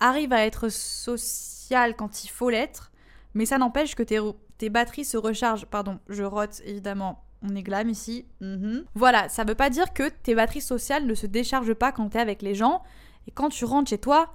[0.00, 2.90] arrive à être social quand il faut l'être,
[3.34, 4.18] mais ça n'empêche que tes,
[4.62, 5.66] tes, batteries se rechargent.
[5.66, 7.24] Pardon, je rote évidemment.
[7.42, 8.26] On est glam ici.
[8.40, 8.84] Mhm.
[8.94, 12.20] Voilà, ça veut pas dire que tes batteries sociales ne se déchargent pas quand t'es
[12.20, 12.82] avec les gens.
[13.26, 14.32] Et quand tu rentres chez toi,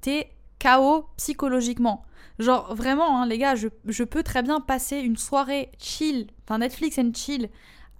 [0.00, 0.30] t'es
[0.62, 2.04] KO psychologiquement.
[2.38, 6.58] Genre vraiment, hein, les gars, je, je, peux très bien passer une soirée chill, enfin
[6.58, 7.48] Netflix and chill,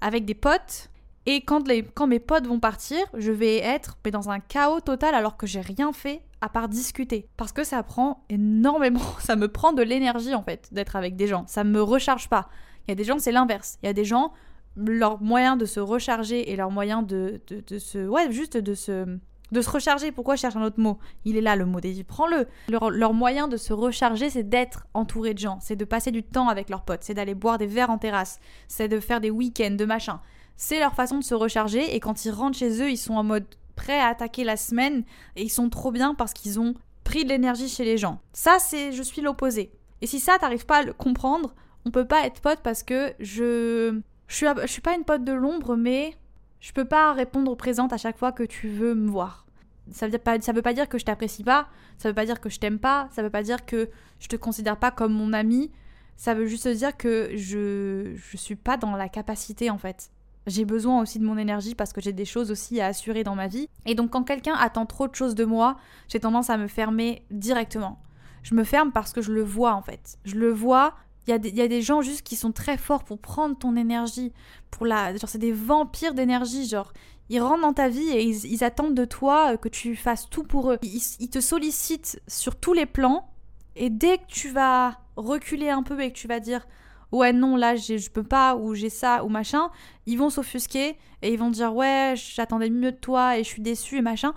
[0.00, 0.90] avec des potes.
[1.26, 4.80] Et quand, les, quand mes potes vont partir, je vais être mais dans un chaos
[4.80, 7.28] total alors que j'ai rien fait à part discuter.
[7.36, 11.26] Parce que ça prend énormément, ça me prend de l'énergie en fait d'être avec des
[11.26, 11.44] gens.
[11.48, 12.48] Ça me recharge pas.
[12.86, 13.78] Il y a des gens, c'est l'inverse.
[13.82, 14.32] Il y a des gens,
[14.76, 18.06] leur moyen de se recharger et leur moyen de, de, se.
[18.06, 19.18] Ouais, juste de se.
[19.52, 20.98] De se recharger, pourquoi je cherche un autre mot?
[21.24, 22.48] Il est là le mot, Daisy, prends-le.
[22.68, 26.24] Leur, leur, moyen de se recharger, c'est d'être entouré de gens, c'est de passer du
[26.24, 29.30] temps avec leurs potes, c'est d'aller boire des verres en terrasse, c'est de faire des
[29.30, 30.20] week-ends, de machin.
[30.56, 33.24] C'est leur façon de se recharger et quand ils rentrent chez eux, ils sont en
[33.24, 35.04] mode prêts à attaquer la semaine
[35.36, 38.20] et ils sont trop bien parce qu'ils ont pris de l'énergie chez les gens.
[38.32, 39.70] Ça, c'est je suis l'opposé.
[40.00, 43.14] Et si ça, t'arrives pas à le comprendre, on peut pas être pote parce que
[43.20, 44.00] je.
[44.28, 46.16] Je suis, je suis pas une pote de l'ombre, mais
[46.58, 49.46] je peux pas répondre présente à chaque fois que tu veux me voir.
[49.92, 52.40] Ça veut, pas, ça veut pas dire que je t'apprécie pas, ça veut pas dire
[52.40, 53.88] que je t'aime pas, ça veut pas dire que
[54.18, 55.70] je te considère pas comme mon ami,
[56.16, 60.10] ça veut juste dire que je, je suis pas dans la capacité en fait
[60.46, 63.34] j'ai besoin aussi de mon énergie parce que j'ai des choses aussi à assurer dans
[63.34, 63.68] ma vie.
[63.84, 65.76] Et donc quand quelqu'un attend trop de choses de moi,
[66.08, 67.98] j'ai tendance à me fermer directement.
[68.42, 70.18] Je me ferme parce que je le vois en fait.
[70.24, 70.94] Je le vois.
[71.26, 74.32] Il y, a des, gens juste qui sont très forts pour prendre ton énergie.
[74.70, 76.68] Pour la, genre c'est des vampires d'énergie.
[76.68, 76.92] Genre
[77.28, 80.44] ils rentrent dans ta vie et ils, attendent de toi euh, que tu fasses tout
[80.44, 80.78] pour eux.
[80.82, 83.28] ils te sollicitent sur tous les plans.
[83.74, 86.66] Et dès que tu vas reculer un peu et que tu vas dire
[87.12, 89.70] ouais non là je peux pas ou j'ai ça ou machin,
[90.06, 93.62] ils vont s'offusquer et ils vont dire ouais j'attendais mieux de toi et je suis
[93.62, 94.34] déçue et machin.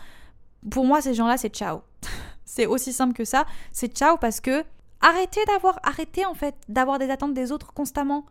[0.70, 1.82] Pour moi ces gens-là c'est ciao.
[2.46, 4.64] c'est aussi simple que ça, c'est ciao parce que
[5.02, 8.26] arrêtez d'avoir arrêté en fait d'avoir des attentes des autres constamment.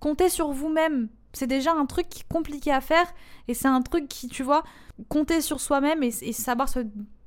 [0.00, 1.08] Comptez sur vous-même.
[1.32, 3.06] C'est déjà un truc compliqué à faire
[3.48, 4.62] et c'est un truc qui tu vois
[5.08, 6.80] compter sur soi-même et, et savoir se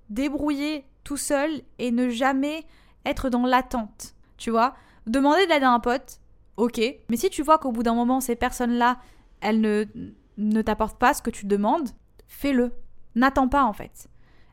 [0.10, 2.66] débrouiller tout seul et ne jamais
[3.06, 4.14] être dans l'attente.
[4.38, 4.76] Tu vois,
[5.06, 6.20] demander de l'aide à un pote,
[6.58, 6.82] ok.
[7.10, 8.98] Mais si tu vois qu'au bout d'un moment, ces personnes-là,
[9.42, 9.86] elles ne,
[10.38, 11.90] ne t'apportent pas ce que tu demandes,
[12.28, 12.72] fais-le.
[13.16, 14.08] N'attends pas en fait.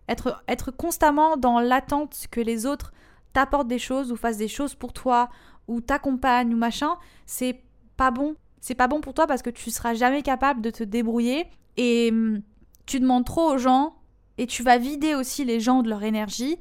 [0.08, 2.92] Être, être constamment dans l'attente que les autres
[3.32, 5.28] t'apportent des choses ou fassent des choses pour toi
[5.66, 6.94] ou t'accompagnent ou machin,
[7.26, 7.60] c'est
[7.96, 8.36] pas bon.
[8.60, 12.10] C'est pas bon pour toi parce que tu seras jamais capable de te débrouiller et
[12.10, 12.40] hum,
[12.86, 13.96] tu demandes trop aux gens
[14.38, 16.58] et tu vas vider aussi les gens de leur énergie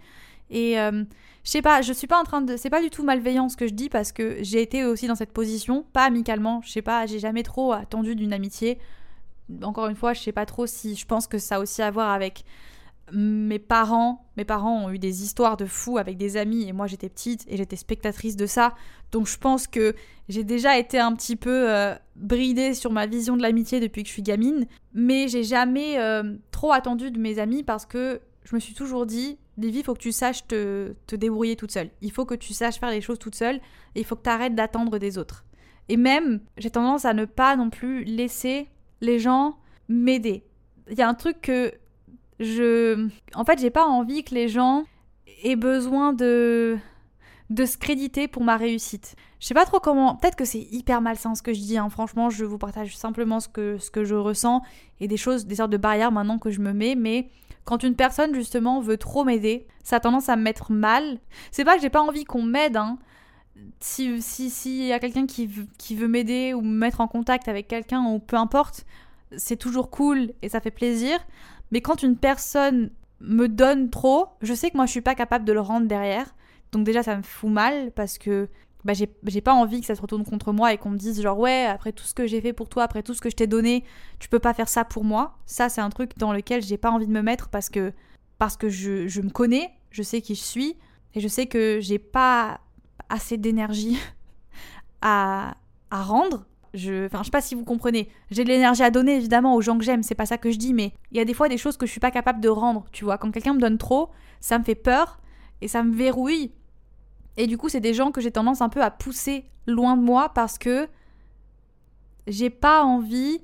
[0.49, 1.03] Et euh,
[1.43, 2.56] je sais pas, je suis pas en train de.
[2.56, 5.15] C'est pas du tout malveillant ce que je dis parce que j'ai été aussi dans
[5.15, 6.62] cette position, pas amicalement.
[6.63, 8.79] Je sais pas, j'ai jamais trop attendu d'une amitié.
[9.62, 11.91] Encore une fois, je sais pas trop si je pense que ça a aussi à
[11.91, 12.45] voir avec
[13.12, 16.88] mes parents, mes parents ont eu des histoires de fous avec des amis et moi
[16.88, 18.75] j'étais petite et j'étais spectatrice de ça.
[19.12, 19.93] Donc je pense que
[20.29, 24.08] j'ai déjà été un petit peu euh, bridée sur ma vision de l'amitié depuis que
[24.08, 28.56] je suis gamine, mais j'ai jamais euh, trop attendu de mes amis parce que je
[28.56, 31.89] me suis toujours dit, Livy, il faut que tu saches te, te débrouiller toute seule.
[32.02, 33.58] Il faut que tu saches faire les choses toute seule
[33.96, 35.46] et il faut que tu arrêtes d'attendre des autres.
[35.89, 38.68] Et même, j'ai tendance à ne pas non plus laisser
[39.02, 39.58] les gens
[39.89, 40.44] m'aider.
[40.89, 41.74] Il y a un truc que
[42.39, 43.08] je.
[43.36, 44.86] En fait, j'ai pas envie que les gens
[45.44, 46.78] aient besoin de
[47.50, 49.16] de se créditer pour ma réussite.
[49.39, 50.16] Je sais pas trop comment.
[50.16, 51.78] Peut-être que c'est hyper malsain ce que je dis.
[51.78, 51.89] Hein.
[51.89, 54.62] Franchement, je vous partage simplement ce que, ce que je ressens
[55.00, 56.96] et des choses, des sortes de barrières maintenant que je me mets.
[56.96, 57.30] Mais
[57.65, 61.19] quand une personne justement veut trop m'aider, ça a tendance à me mettre mal.
[61.52, 62.78] C'est pas que j'ai pas envie qu'on m'aide.
[62.78, 62.97] Hein.
[63.80, 67.67] Si si y a quelqu'un qui, qui veut m'aider ou me mettre en contact avec
[67.67, 68.86] quelqu'un ou peu importe,
[69.38, 71.19] c'est toujours cool et ça fait plaisir.
[71.71, 75.45] Mais quand une personne me donne trop, je sais que moi je suis pas capable
[75.45, 76.36] de le rendre derrière.
[76.71, 78.49] Donc déjà ça me fout mal parce que
[78.86, 81.39] bah, j'ai pas envie que ça se retourne contre moi et qu'on me dise genre
[81.39, 83.48] ouais après tout ce que j'ai fait pour toi, après tout ce que je t'ai
[83.48, 83.84] donné,
[84.19, 85.38] tu peux pas faire ça pour moi.
[85.46, 87.93] Ça c'est un truc dans lequel j'ai pas envie de me mettre parce que
[88.38, 90.78] parce que je, je me connais, je sais qui je suis
[91.13, 92.60] et je sais que j'ai pas
[93.10, 93.98] assez d'énergie
[95.02, 95.56] à,
[95.91, 98.10] à rendre je, enfin, je sais pas si vous comprenez.
[98.32, 100.58] J'ai de l'énergie à donner évidemment aux gens que j'aime, c'est pas ça que je
[100.58, 102.50] dis, mais il y a des fois des choses que je suis pas capable de
[102.50, 103.17] rendre, tu vois.
[103.17, 105.19] Quand quelqu'un me donne trop, ça me fait peur
[105.62, 106.52] et ça me verrouille.
[107.38, 110.02] Et du coup, c'est des gens que j'ai tendance un peu à pousser loin de
[110.02, 110.88] moi parce que
[112.28, 113.41] j'ai pas envie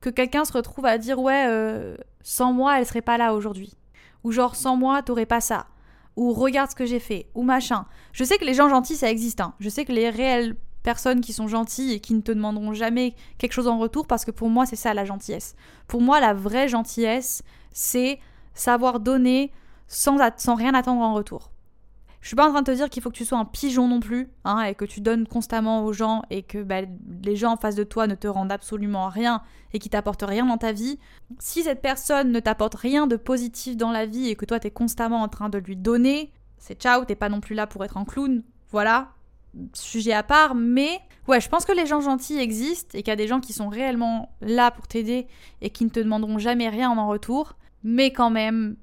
[0.00, 3.76] que quelqu'un se retrouve à dire ouais, euh, sans moi, elle serait pas là aujourd'hui.
[4.24, 5.66] Ou genre sans moi, t'aurais pas ça.
[6.16, 7.28] Ou regarde ce que j'ai fait.
[7.34, 7.86] Ou machin.
[8.12, 9.40] Je sais que les gens gentils, ça existe.
[9.40, 9.54] Hein.
[9.60, 13.14] Je sais que les réels personnes qui sont gentilles et qui ne te demanderont jamais
[13.38, 15.54] quelque chose en retour parce que pour moi c'est ça la gentillesse.
[15.86, 18.18] Pour moi la vraie gentillesse c'est
[18.54, 19.52] savoir donner
[19.88, 21.50] sans, sans rien attendre en retour.
[22.20, 23.88] Je suis pas en train de te dire qu'il faut que tu sois un pigeon
[23.88, 26.82] non plus, hein, et que tu donnes constamment aux gens et que bah,
[27.22, 30.44] les gens en face de toi ne te rendent absolument rien et qui t'apportent rien
[30.44, 30.98] dans ta vie.
[31.38, 34.70] Si cette personne ne t'apporte rien de positif dans la vie et que toi t'es
[34.70, 37.96] constamment en train de lui donner, c'est ciao, t'es pas non plus là pour être
[37.96, 38.42] un clown.
[38.70, 39.08] Voilà,
[39.72, 43.12] sujet à part, mais ouais, je pense que les gens gentils existent et qu'il y
[43.12, 45.26] a des gens qui sont réellement là pour t'aider
[45.60, 47.54] et qui ne te demanderont jamais rien en retour.
[47.82, 48.76] Mais quand même,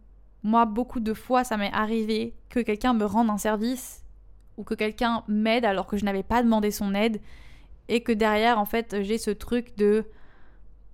[0.44, 4.04] moi, beaucoup de fois, ça m'est arrivé que quelqu'un me rende un service
[4.58, 7.20] ou que quelqu'un m'aide alors que je n'avais pas demandé son aide
[7.90, 10.06] et que derrière, en fait, j'ai ce truc de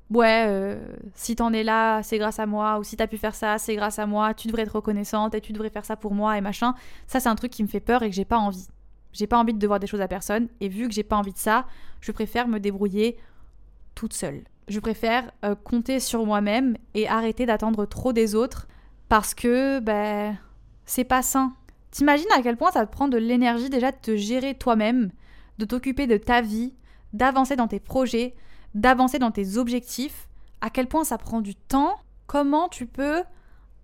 [0.10, 0.77] ouais, euh,
[1.15, 3.75] si t'en es là, c'est grâce à moi, ou si t'as pu faire ça, c'est
[3.75, 6.41] grâce à moi, tu devrais être reconnaissante et tu devrais faire ça pour moi et
[6.41, 6.75] machin.
[7.08, 8.67] Ça, c'est un truc qui me fait peur et que j'ai pas envie.
[9.12, 10.47] J'ai pas envie de devoir des choses à personne.
[10.60, 11.65] Et vu que j'ai pas envie de ça,
[12.01, 13.17] je préfère me débrouiller
[13.95, 14.43] toute seule.
[14.67, 18.67] Je préfère euh, compter sur moi-même et arrêter d'attendre trop des autres
[19.13, 20.36] parce que ben
[20.86, 21.54] c'est pas sain.
[21.91, 25.12] T'imagines à quel point ça te prend de l'énergie déjà de te gérer toi-même,
[25.60, 26.73] de t'occuper de ta vie,
[27.13, 28.34] d'avancer dans tes projets,
[28.73, 30.28] d'avancer dans tes objectifs,
[30.62, 31.95] à quel point ça prend du temps,
[32.26, 33.21] comment tu peux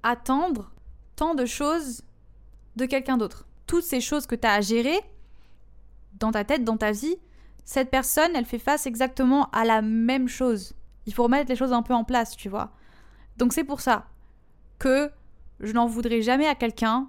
[0.02, 0.72] attendre
[1.16, 2.02] tant de choses
[2.76, 3.46] de quelqu'un d'autre.
[3.68, 5.00] Toutes ces choses que tu as à gérer,
[6.20, 7.18] dans ta tête, dans ta vie,
[7.66, 10.74] cette personne, elle fait face exactement à la même chose.
[11.06, 12.72] Il faut remettre les choses un peu en place, tu vois.
[13.38, 14.08] Donc c'est pour ça
[14.80, 15.12] que
[15.60, 17.08] je n'en voudrais jamais à quelqu'un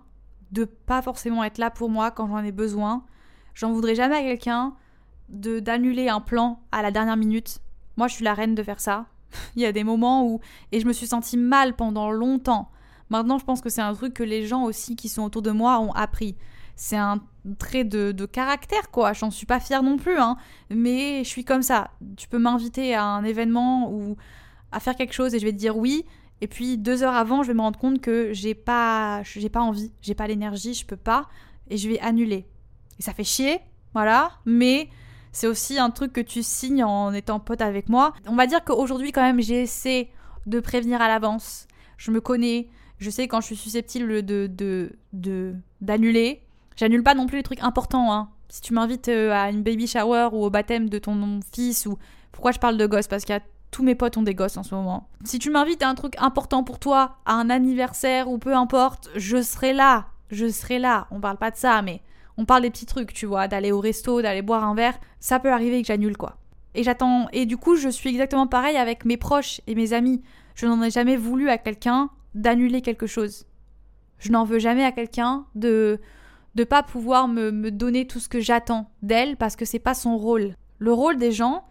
[0.53, 3.05] de pas forcément être là pour moi quand j'en ai besoin.
[3.55, 4.75] J'en voudrais jamais à quelqu'un
[5.29, 7.61] de d'annuler un plan à la dernière minute.
[7.97, 9.07] Moi, je suis la reine de faire ça.
[9.57, 10.41] Il y a des moments où
[10.73, 12.71] et je me suis sentie mal pendant longtemps.
[13.11, 15.51] Maintenant, je pense que c'est un truc que les gens aussi qui sont autour de
[15.51, 16.37] moi ont appris
[16.81, 17.21] c'est un
[17.59, 19.13] trait de, caractère, quoi.
[19.13, 20.39] J'en suis pas fière non plus, hein.
[20.71, 21.91] Mais je suis comme ça.
[22.17, 24.17] Tu peux m'inviter à un événement ou
[24.73, 26.07] à faire quelque chose et je vais te dire oui.
[26.41, 29.61] Et puis deux heures avant, je vais me rendre compte que j'ai pas, j'ai pas
[29.61, 31.29] envie, j'ai pas l'énergie, je peux pas,
[31.69, 32.47] et je vais annuler.
[32.99, 33.61] Et ça fait chier,
[33.93, 34.33] voilà.
[34.47, 34.89] Mais
[35.33, 38.15] c'est aussi un truc que tu signes en étant pote avec moi.
[38.27, 40.09] On va dire qu'aujourd'hui, quand même, j'essaie
[40.47, 41.69] de prévenir à l'avance.
[41.97, 44.47] Je me connais, je sais quand je suis susceptible de
[45.81, 46.35] d'annuler.
[46.35, 46.41] De,
[46.77, 48.13] J'annule pas non plus les trucs importants.
[48.13, 48.31] Hein.
[48.49, 51.99] Si tu m'invites euh, à une baby shower ou au baptême de ton fils ou
[52.33, 54.57] pourquoi je parle de gosses parce qu'il y a tous mes potes ont des gosses
[54.57, 55.09] en ce moment.
[55.25, 59.11] Si tu m'invites à un truc important pour toi, à un anniversaire ou peu importe,
[59.17, 60.07] je serai là.
[60.31, 61.07] Je serai là.
[61.11, 62.03] On parle pas de ça, mais
[62.37, 64.99] on parle des petits trucs, tu vois, d'aller au resto, d'aller boire un verre.
[65.19, 66.37] Ça peut arriver que j'annule quoi.
[66.75, 67.29] Et j'attends.
[67.33, 70.23] Et du coup, je suis exactement pareil avec mes proches et mes amis.
[70.55, 73.47] Je n'en ai jamais voulu à quelqu'un d'annuler quelque chose.
[74.19, 76.01] Je n'en veux jamais à quelqu'un de
[76.57, 79.95] de pas pouvoir me, me donner tout ce que j'attends d'elle parce que c'est pas
[79.95, 80.57] son rôle.
[80.79, 81.65] Le rôle des gens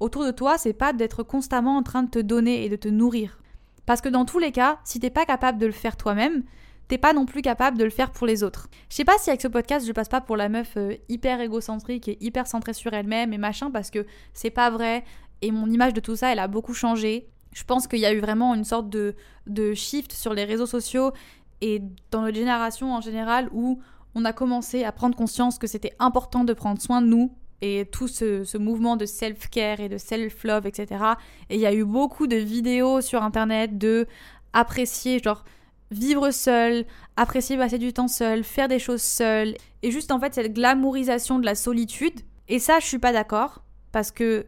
[0.00, 2.88] autour de toi, c'est pas d'être constamment en train de te donner et de te
[2.88, 3.38] nourrir.
[3.86, 6.42] Parce que dans tous les cas, si t'es pas capable de le faire toi-même,
[6.88, 8.68] t'es pas non plus capable de le faire pour les autres.
[8.90, 11.40] Je sais pas si avec ce podcast je passe pas pour la meuf euh, hyper
[11.40, 15.04] égocentrique et hyper centrée sur elle-même et machin parce que c'est pas vrai
[15.42, 17.28] et mon image de tout ça elle a beaucoup changé.
[17.52, 19.14] Je pense qu'il y a eu vraiment une sorte de,
[19.46, 21.12] de shift sur les réseaux sociaux
[21.60, 23.80] et dans notre génération en général où
[24.14, 27.86] on a commencé à prendre conscience que c'était important de prendre soin de nous et
[27.90, 31.04] tout ce, mouvement de self-care et de self-love, etc.
[31.50, 34.06] Et il y a eu beaucoup de vidéos sur Internet de
[34.52, 35.44] apprécier, genre,
[35.90, 36.84] vivre seul,
[37.16, 41.38] apprécier passer du temps seul, faire des choses seul, et juste en fait cette glamourisation
[41.38, 42.20] de la solitude.
[42.48, 43.62] Et ça, je suis pas d'accord,
[43.92, 44.46] parce que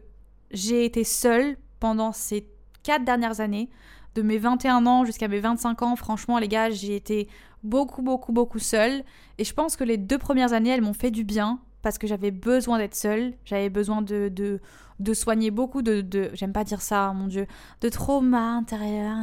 [0.51, 2.47] j'ai été seule pendant ces
[2.83, 3.69] quatre dernières années,
[4.15, 7.27] de mes 21 ans jusqu'à mes 25 ans, franchement les gars, j'ai été
[7.63, 9.03] beaucoup, beaucoup, beaucoup seule.
[9.37, 12.07] Et je pense que les deux premières années, elles m'ont fait du bien parce que
[12.07, 13.33] j'avais besoin d'être seule.
[13.45, 14.59] J'avais besoin de, de,
[14.99, 17.47] de, soigner beaucoup de, de j'aime pas dire ça, mon Dieu,
[17.81, 19.15] de trauma intérieur.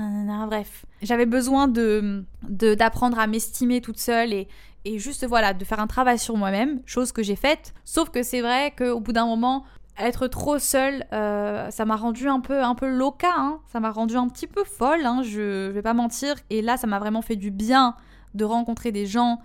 [0.46, 4.48] Bref, j'avais besoin de d'apprendre à m'estimer toute seule et,
[4.84, 7.74] et juste voilà, de faire un travail sur moi-même, chose que j'ai faite.
[7.84, 9.64] Sauf que c'est vrai qu'au bout d'un moment,
[9.98, 13.60] être trop seule, euh, ça m'a rendu un peu, un peu loca, hein.
[13.72, 16.34] ça m'a rendu un petit peu folle, hein, je, je vais pas mentir.
[16.50, 17.94] Et là, ça m'a vraiment fait du bien
[18.34, 19.40] de rencontrer des gens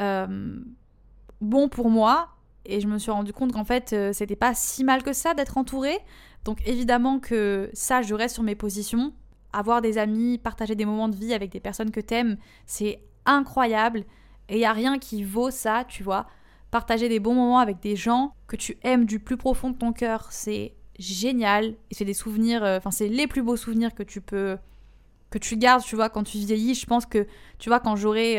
[0.00, 0.60] euh,
[1.40, 2.28] bons pour moi.
[2.68, 5.32] Et je me suis rendu compte qu'en fait, euh, c'était pas si mal que ça
[5.32, 5.98] d'être entourée.
[6.44, 9.12] Donc évidemment que ça, je reste sur mes positions.
[9.54, 14.04] Avoir des amis, partager des moments de vie avec des personnes que t'aimes, c'est incroyable.
[14.50, 16.26] Et y a rien qui vaut ça, tu vois.
[16.70, 19.94] Partager des bons moments avec des gens que tu aimes du plus profond de ton
[19.94, 21.74] cœur, c'est génial.
[21.90, 24.58] Et c'est des souvenirs, euh, enfin, c'est les plus beaux souvenirs que tu peux
[25.30, 26.74] que tu gardes, tu vois, quand tu vieillis.
[26.74, 27.26] Je pense que,
[27.58, 28.38] tu vois, quand j'aurai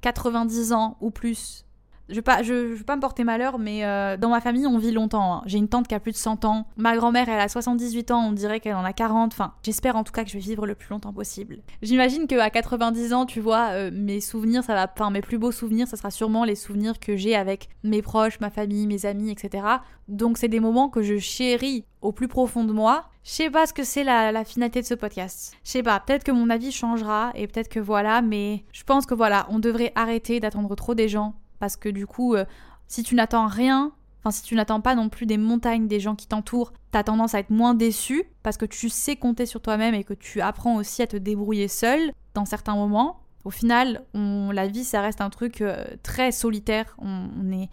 [0.00, 1.64] 90 euh, ans ou plus,
[2.10, 4.90] je pas, je, veux pas me porter malheur, mais euh, dans ma famille, on vit
[4.90, 5.34] longtemps.
[5.34, 5.42] Hein.
[5.46, 6.66] J'ai une tante qui a plus de 100 ans.
[6.76, 9.32] Ma grand-mère, elle a 78 ans, on dirait qu'elle en a 40.
[9.32, 11.58] Enfin, j'espère en tout cas que je vais vivre le plus longtemps possible.
[11.82, 15.52] J'imagine qu'à 90 ans, tu vois, euh, mes souvenirs, ça va, enfin, mes plus beaux
[15.52, 19.30] souvenirs, ça sera sûrement les souvenirs que j'ai avec mes proches, ma famille, mes amis,
[19.30, 19.64] etc.
[20.08, 23.04] Donc, c'est des moments que je chéris au plus profond de moi.
[23.22, 25.54] Je sais pas ce que c'est la, la, finalité de ce podcast.
[25.62, 29.04] Je sais pas, peut-être que mon avis changera et peut-être que voilà, mais je pense
[29.04, 32.44] que voilà, on devrait arrêter d'attendre trop des gens parce que du coup, euh,
[32.88, 36.16] si tu n'attends rien, enfin si tu n'attends pas non plus des montagnes des gens
[36.16, 39.94] qui t'entourent, t'as tendance à être moins déçu parce que tu sais compter sur toi-même
[39.94, 43.20] et que tu apprends aussi à te débrouiller seul dans certains moments.
[43.44, 46.96] Au final, on, la vie, ça reste un truc euh, très solitaire.
[46.98, 47.70] On, est,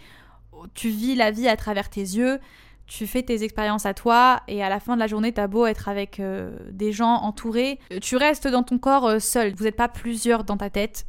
[0.74, 2.40] tu vis la vie à travers tes yeux,
[2.86, 5.66] tu fais tes expériences à toi et à la fin de la journée, t'as beau
[5.66, 9.54] être avec euh, des gens entourés, tu restes dans ton corps seul.
[9.56, 11.06] Vous n'êtes pas plusieurs dans ta tête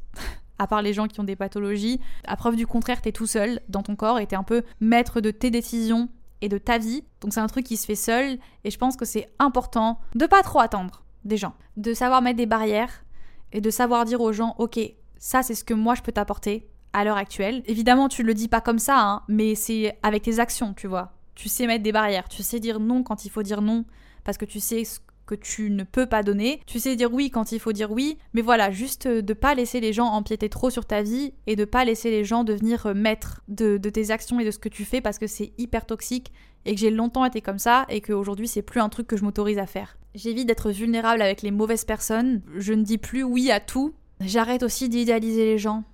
[0.59, 2.01] à part les gens qui ont des pathologies.
[2.27, 5.21] À preuve du contraire, t'es tout seul dans ton corps et t'es un peu maître
[5.21, 6.09] de tes décisions
[6.41, 7.05] et de ta vie.
[7.21, 10.27] Donc c'est un truc qui se fait seul et je pense que c'est important de
[10.27, 13.05] pas trop attendre des gens, de savoir mettre des barrières
[13.53, 14.79] et de savoir dire aux gens OK,
[15.19, 17.63] ça c'est ce que moi je peux t'apporter à l'heure actuelle.
[17.67, 21.13] Évidemment, tu le dis pas comme ça hein, mais c'est avec tes actions, tu vois.
[21.35, 23.85] Tu sais mettre des barrières, tu sais dire non quand il faut dire non
[24.25, 24.83] parce que tu sais
[25.29, 26.61] que tu ne peux pas donner.
[26.67, 29.55] Tu sais dire oui quand il faut dire oui, mais voilà, juste euh, de pas
[29.55, 32.87] laisser les gens empiéter trop sur ta vie et de pas laisser les gens devenir
[32.87, 35.85] euh, maîtres de, tes actions et de ce que tu fais parce que c'est hyper
[35.85, 36.33] toxique
[36.65, 39.23] et que j'ai longtemps été comme ça et qu'aujourd'hui c'est plus un truc que je
[39.23, 39.99] m'autorise à faire.
[40.15, 44.63] J'évite d'être vulnérable avec les mauvaises personnes, je ne dis plus oui à tout, j'arrête
[44.63, 45.85] aussi d'idéaliser les gens.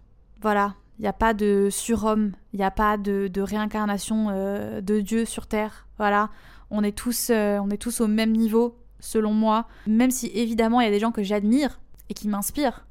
[0.40, 5.00] Voilà, il n'y a pas de surhomme, il n'y a pas de, réincarnation euh, de
[5.00, 5.88] Dieu sur Terre.
[5.98, 6.30] Voilà,
[6.70, 9.66] on est tous, on est tous au même niveau selon moi.
[9.86, 12.86] Même si évidemment il y a des gens que j'admire et qui m'inspirent.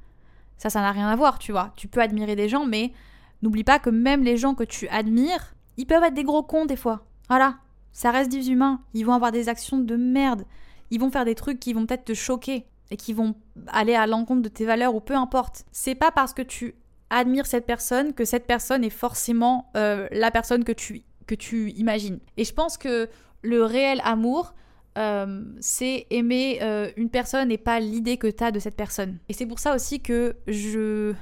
[0.57, 1.73] Ça, ça n'a rien à voir, tu vois.
[1.75, 2.93] Tu peux admirer des gens, mais
[3.41, 6.65] n'oublie pas que même les gens que tu admires, ils peuvent être des gros cons
[6.65, 7.05] des fois.
[7.27, 7.57] Voilà,
[7.91, 8.81] ça reste des humains.
[8.93, 10.45] Ils vont avoir des actions de merde.
[10.91, 13.35] Ils vont faire des trucs qui vont peut-être te choquer et qui vont
[13.67, 15.65] aller à l'encontre de tes valeurs ou peu importe.
[15.71, 16.75] C'est pas parce que tu
[17.09, 21.71] admires cette personne que cette personne est forcément euh, la personne que tu, que tu
[21.71, 22.19] imagines.
[22.37, 23.09] Et je pense que
[23.41, 24.53] le réel amour,
[24.97, 29.17] euh, c'est aimer euh, une personne et pas l'idée que tu as de cette personne.
[29.27, 31.13] Et c'est pour ça aussi que je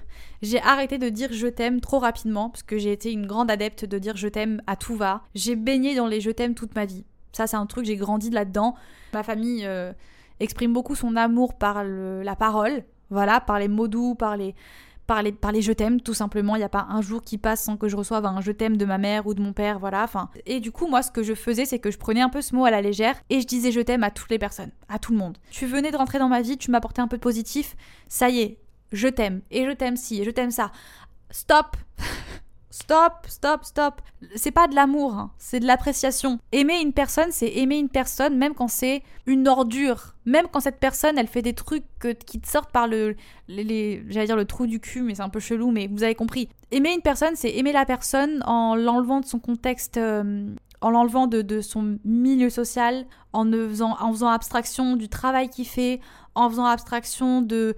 [0.42, 3.86] j'ai arrêté de dire je t'aime trop rapidement parce que j'ai été une grande adepte
[3.86, 5.24] de dire je t'aime à tout va.
[5.36, 7.06] J'ai baigné dans les je t'aime toute ma vie.
[7.32, 8.76] Ça c'est un truc j'ai grandi là-dedans.
[9.14, 9.94] Ma famille euh,
[10.42, 14.54] exprime beaucoup son amour par la parole, voilà, par les mots doux, par les
[15.38, 16.56] par les, je t'aime, tout simplement.
[16.56, 18.78] Il n'y a pas un jour qui passe sans que je reçoive un je t'aime
[18.78, 20.04] de ma mère ou de mon père, voilà.
[20.04, 22.42] Enfin, et du coup, moi, ce que je faisais, c'est que je prenais un peu
[22.42, 25.00] ce mot à la légère et je disais je t'aime à toutes les personnes, à
[25.00, 25.38] tout le monde.
[25.52, 27.76] Tu venais de rentrer dans ma vie, tu m'apportais un peu de positif,
[28.08, 28.58] ça y est,
[28.92, 30.72] je t'aime, et je t'aime ci, et je t'aime ça.
[31.30, 31.78] Stop
[32.72, 34.02] Stop, stop, stop.
[34.36, 35.32] C'est pas de l'amour, hein.
[35.38, 36.40] c'est de l'appréciation.
[36.54, 40.16] Aimer une personne, c'est aimer une personne même quand c'est une ordure.
[40.26, 41.84] Même quand cette personne, elle fait des trucs
[42.26, 43.18] qui te sortent par le,
[43.50, 46.48] j'allais dire le trou du cul, mais c'est un peu chelou, mais vous avez compris.
[46.72, 51.28] Aimer une personne, c'est aimer la personne en l'enlevant de son contexte, euh, en l'enlevant
[51.28, 56.00] de, son milieu social, en, faisant, abstraction du travail qu'il fait,
[56.36, 57.76] en faisant abstraction de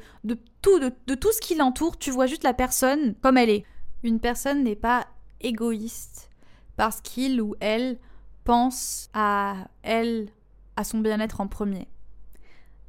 [0.61, 1.97] tout, de tout ce qui l'entoure.
[1.97, 3.65] Tu vois juste la personne comme elle est.
[4.03, 5.07] Une personne n'est pas
[5.41, 6.29] égoïste
[6.75, 7.97] parce qu'il ou elle
[8.43, 10.29] pense à elle,
[10.75, 11.87] à son bien-être en premier.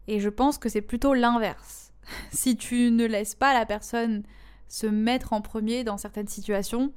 [0.09, 1.93] Et je pense que c'est plutôt l'inverse.
[2.33, 4.25] si tu ne laisses pas la personne
[4.69, 6.93] se mettre en premier dans certaines situations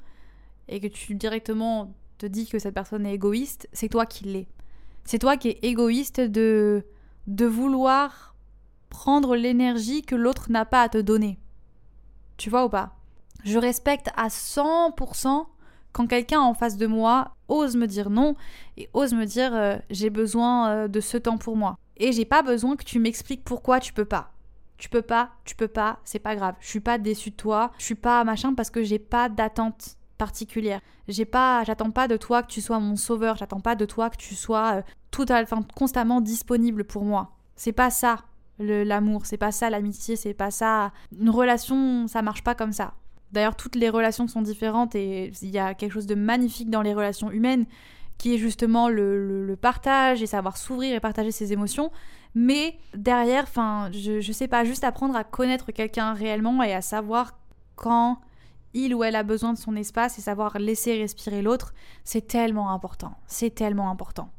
[0.68, 4.48] et que tu directement te dis que cette personne est égoïste, c'est toi qui l'es.
[5.04, 6.84] C'est toi qui es égoïste de
[7.28, 8.36] de vouloir
[8.90, 11.38] prendre l'énergie que l'autre n'a pas à te donner.
[12.38, 12.97] Tu vois ou pas?
[13.48, 15.46] Je respecte à 100%
[15.94, 18.36] quand quelqu'un en face de moi ose me dire non
[18.76, 21.78] et ose me dire euh, j'ai besoin euh, de ce temps pour moi.
[21.96, 24.32] Et j'ai pas besoin que tu m'expliques pourquoi tu peux pas.
[24.78, 26.56] Tu peux pas, tu peux pas, c'est pas grave.
[26.60, 29.96] Je suis pas déçue de toi, je suis pas machin parce que j'ai pas d'attente
[30.18, 30.82] particulière.
[31.08, 34.10] J'ai pas, j'attends pas de toi que tu sois mon sauveur, j'attends pas de toi
[34.10, 37.32] que tu sois euh, tout à, enfin, constamment disponible pour moi.
[37.56, 38.26] C'est pas ça
[38.60, 40.92] l'amour, c'est pas ça l'amitié, c'est pas ça.
[41.18, 42.94] Une relation, ça marche pas comme ça.
[43.32, 46.82] D'ailleurs, toutes les relations sont différentes et il y a quelque chose de magnifique dans
[46.82, 47.66] les relations humaines
[48.18, 51.92] qui est justement le, partage et savoir s'ouvrir et partager ses émotions.
[52.36, 56.82] Mais derrière, enfin, je, je sais pas, juste apprendre à connaître quelqu'un réellement et à
[56.82, 57.38] savoir
[57.76, 58.20] quand
[58.74, 61.74] il ou elle a besoin de son espace et savoir laisser respirer l'autre,
[62.04, 63.16] c'est tellement important.
[63.28, 64.30] C'est tellement important.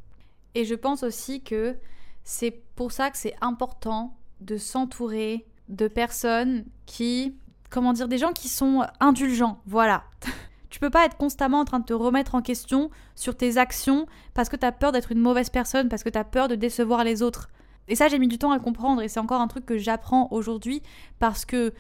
[0.55, 1.77] Et je pense aussi que
[2.25, 7.37] c'est pour ça que c'est important de s'entourer de personnes qui
[7.71, 10.05] comment dire, des gens qui sont indulgents, voilà.
[10.71, 14.07] tu peux pas être constamment en train de te remettre en question sur tes actions
[14.35, 16.55] parce que tu as peur d'être une mauvaise personne, parce que tu as peur de
[16.55, 17.49] décevoir les autres.
[17.89, 20.29] Et ça, j'ai mis du temps à comprendre et c'est encore un truc que j'apprends
[20.31, 20.83] aujourd'hui
[21.19, 21.73] parce que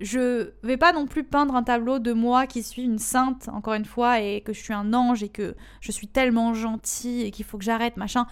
[0.00, 3.74] je vais pas non plus peindre un tableau de moi qui suis une sainte, encore
[3.74, 7.30] une fois, et que je suis un ange et que je suis tellement gentil et
[7.30, 8.26] qu'il faut que j'arrête, machin.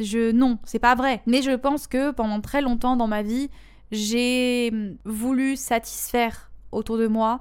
[0.00, 1.22] Je non, c'est pas vrai.
[1.26, 3.48] Mais je pense que pendant très longtemps dans ma vie,
[3.90, 7.40] j'ai hum, voulu satisfaire autour de moi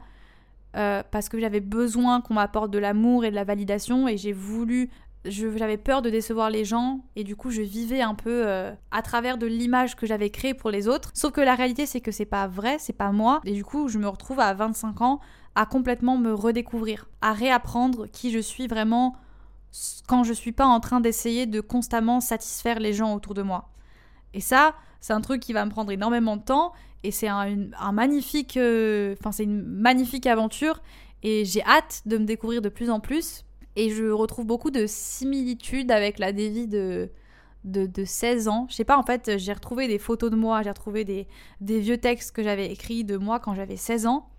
[0.76, 4.34] euh, parce que j'avais besoin qu'on m'apporte de l'amour et de la validation et j'ai
[4.34, 4.89] voulu
[5.26, 9.02] j'avais peur de décevoir les gens et du coup je vivais un peu euh, à
[9.02, 11.12] travers de l'image que j'avais créée pour les autres.
[11.14, 13.88] Sauf que la réalité c'est que c'est pas vrai c'est pas moi et du coup
[13.88, 15.20] je me retrouve à 25 ans
[15.56, 19.16] à complètement me redécouvrir à réapprendre qui je suis vraiment
[20.08, 23.70] quand je suis pas en train d'essayer de constamment satisfaire les gens autour de moi
[24.34, 26.72] et ça c'est un truc qui va me prendre énormément de temps
[27.04, 27.58] et c'est un,
[27.92, 30.82] magnifique, euh, c'est une magnifique aventure
[31.22, 33.44] et j'ai hâte de me découvrir de plus en plus
[33.76, 37.10] et je retrouve beaucoup de similitudes avec la Davy de,
[37.66, 38.68] de, 16 ans.
[38.70, 41.28] Je sais pas, en fait, j'ai retrouvé des photos de moi, j'ai retrouvé des,
[41.60, 44.30] des vieux textes que j'avais écrits de moi quand j'avais 16 ans.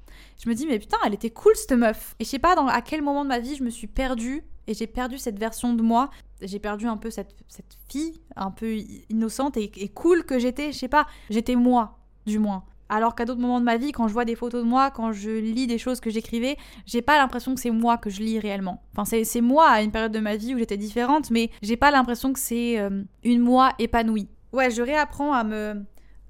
[0.42, 2.14] Je me dis, mais putain, elle était cool cette meuf.
[2.20, 4.72] Et je sais pas à quel moment de ma vie je me suis perdue et
[4.72, 6.08] j'ai perdu cette version de moi
[6.44, 8.76] j'ai perdu un peu cette, cette, fille un peu
[9.08, 12.64] innocente et, cool que j'étais, je sais pas, j'étais moi, du moins.
[12.88, 15.12] Alors qu'à d'autres moments de ma vie, quand je vois des photos de moi, quand
[15.12, 18.38] je lis des choses que j'écrivais, j'ai pas l'impression que c'est moi que je lis
[18.38, 18.82] réellement.
[18.96, 21.90] Enfin, c'est moi à une période de ma vie où j'étais différente, mais j'ai pas
[21.90, 24.28] l'impression que c'est euh, une moi épanouie.
[24.52, 25.82] Ouais, je réapprends à me,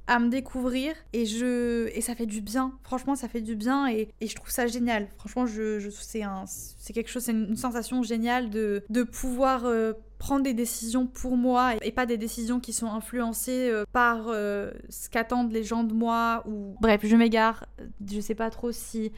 [0.07, 2.73] à me découvrir et je et ça fait du bien.
[2.83, 5.09] Franchement ça fait du bien et, et je trouve ça génial.
[5.17, 9.65] Franchement je, je c'est un c'est quelque chose c'est une sensation géniale de, de pouvoir
[9.65, 14.29] euh, prendre des décisions pour moi et, pas des décisions qui sont influencées euh, par
[14.29, 17.67] euh, ce qu'attendent les gens de moi ou bref je m'égare.
[18.11, 19.13] Je sais pas trop si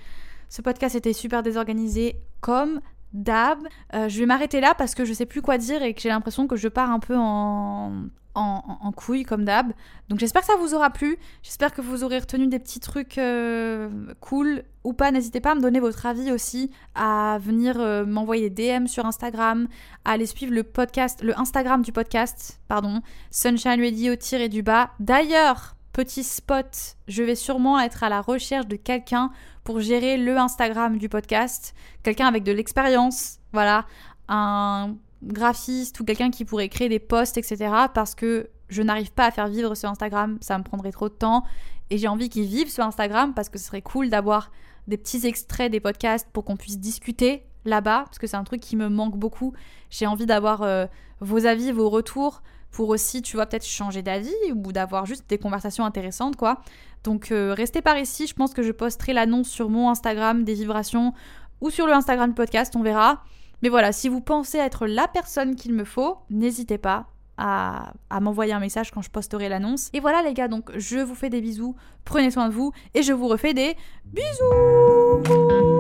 [0.49, 2.81] ce podcast était super désorganisé comme
[3.17, 3.59] d'hab.
[3.93, 6.47] je vais m'arrêter là parce que je sais plus quoi dire et que j'ai l'impression
[6.47, 9.73] que je pars un peu en, en, couille comme d'hab.
[10.09, 11.19] Donc j'espère que ça vous aura plu.
[11.43, 13.89] J'espère que vous aurez retenu des petits trucs euh,
[14.21, 15.11] cool ou pas.
[15.11, 19.07] N'hésitez pas à me donner votre avis aussi, à venir euh, m'envoyer des DM sur
[19.07, 19.69] Instagram,
[20.05, 23.01] à aller suivre le podcast, le Instagram du podcast, pardon,
[23.31, 24.91] Sunshine Radio tiré du bas.
[25.01, 29.31] D'ailleurs, petit spot, je vais sûrement être à la recherche de quelqu'un
[29.65, 33.87] pour gérer le Instagram du podcast, quelqu'un avec de l'expérience, voilà,
[34.29, 37.73] un graphiste ou quelqu'un qui pourrait créer des posts, etc.
[37.95, 41.15] Parce que je n'arrive pas à faire vivre ce Instagram, ça me prendrait trop de
[41.15, 41.45] temps.
[41.89, 44.53] Et j'ai envie qu'ils vivent sur Instagram parce que ce serait cool d'avoir
[44.89, 48.61] des petits extraits des podcasts pour qu'on puisse discuter là-bas, parce que c'est un truc
[48.61, 49.55] qui me manque beaucoup.
[49.89, 50.85] J'ai envie d'avoir euh,
[51.21, 52.43] vos avis, vos retours
[52.77, 56.61] pour aussi, tu vois, peut-être changer d'avis ou d'avoir juste des conversations intéressantes, quoi.
[57.05, 60.53] Donc euh, restez par ici, je pense que je posterai l'annonce sur mon Instagram des
[60.53, 61.15] vibrations
[61.63, 63.23] ou sur le Instagram podcast, on verra.
[63.63, 67.07] Mais voilà, si vous pensez être la personne qu'il me faut, n'hésitez pas
[67.39, 69.89] à m'envoyer un message quand je posterai l'annonce.
[69.95, 73.03] Et voilà les gars, donc je vous fais des bisous, prenez soin de vous et
[73.03, 73.75] je vous refais des
[74.05, 75.76] bisous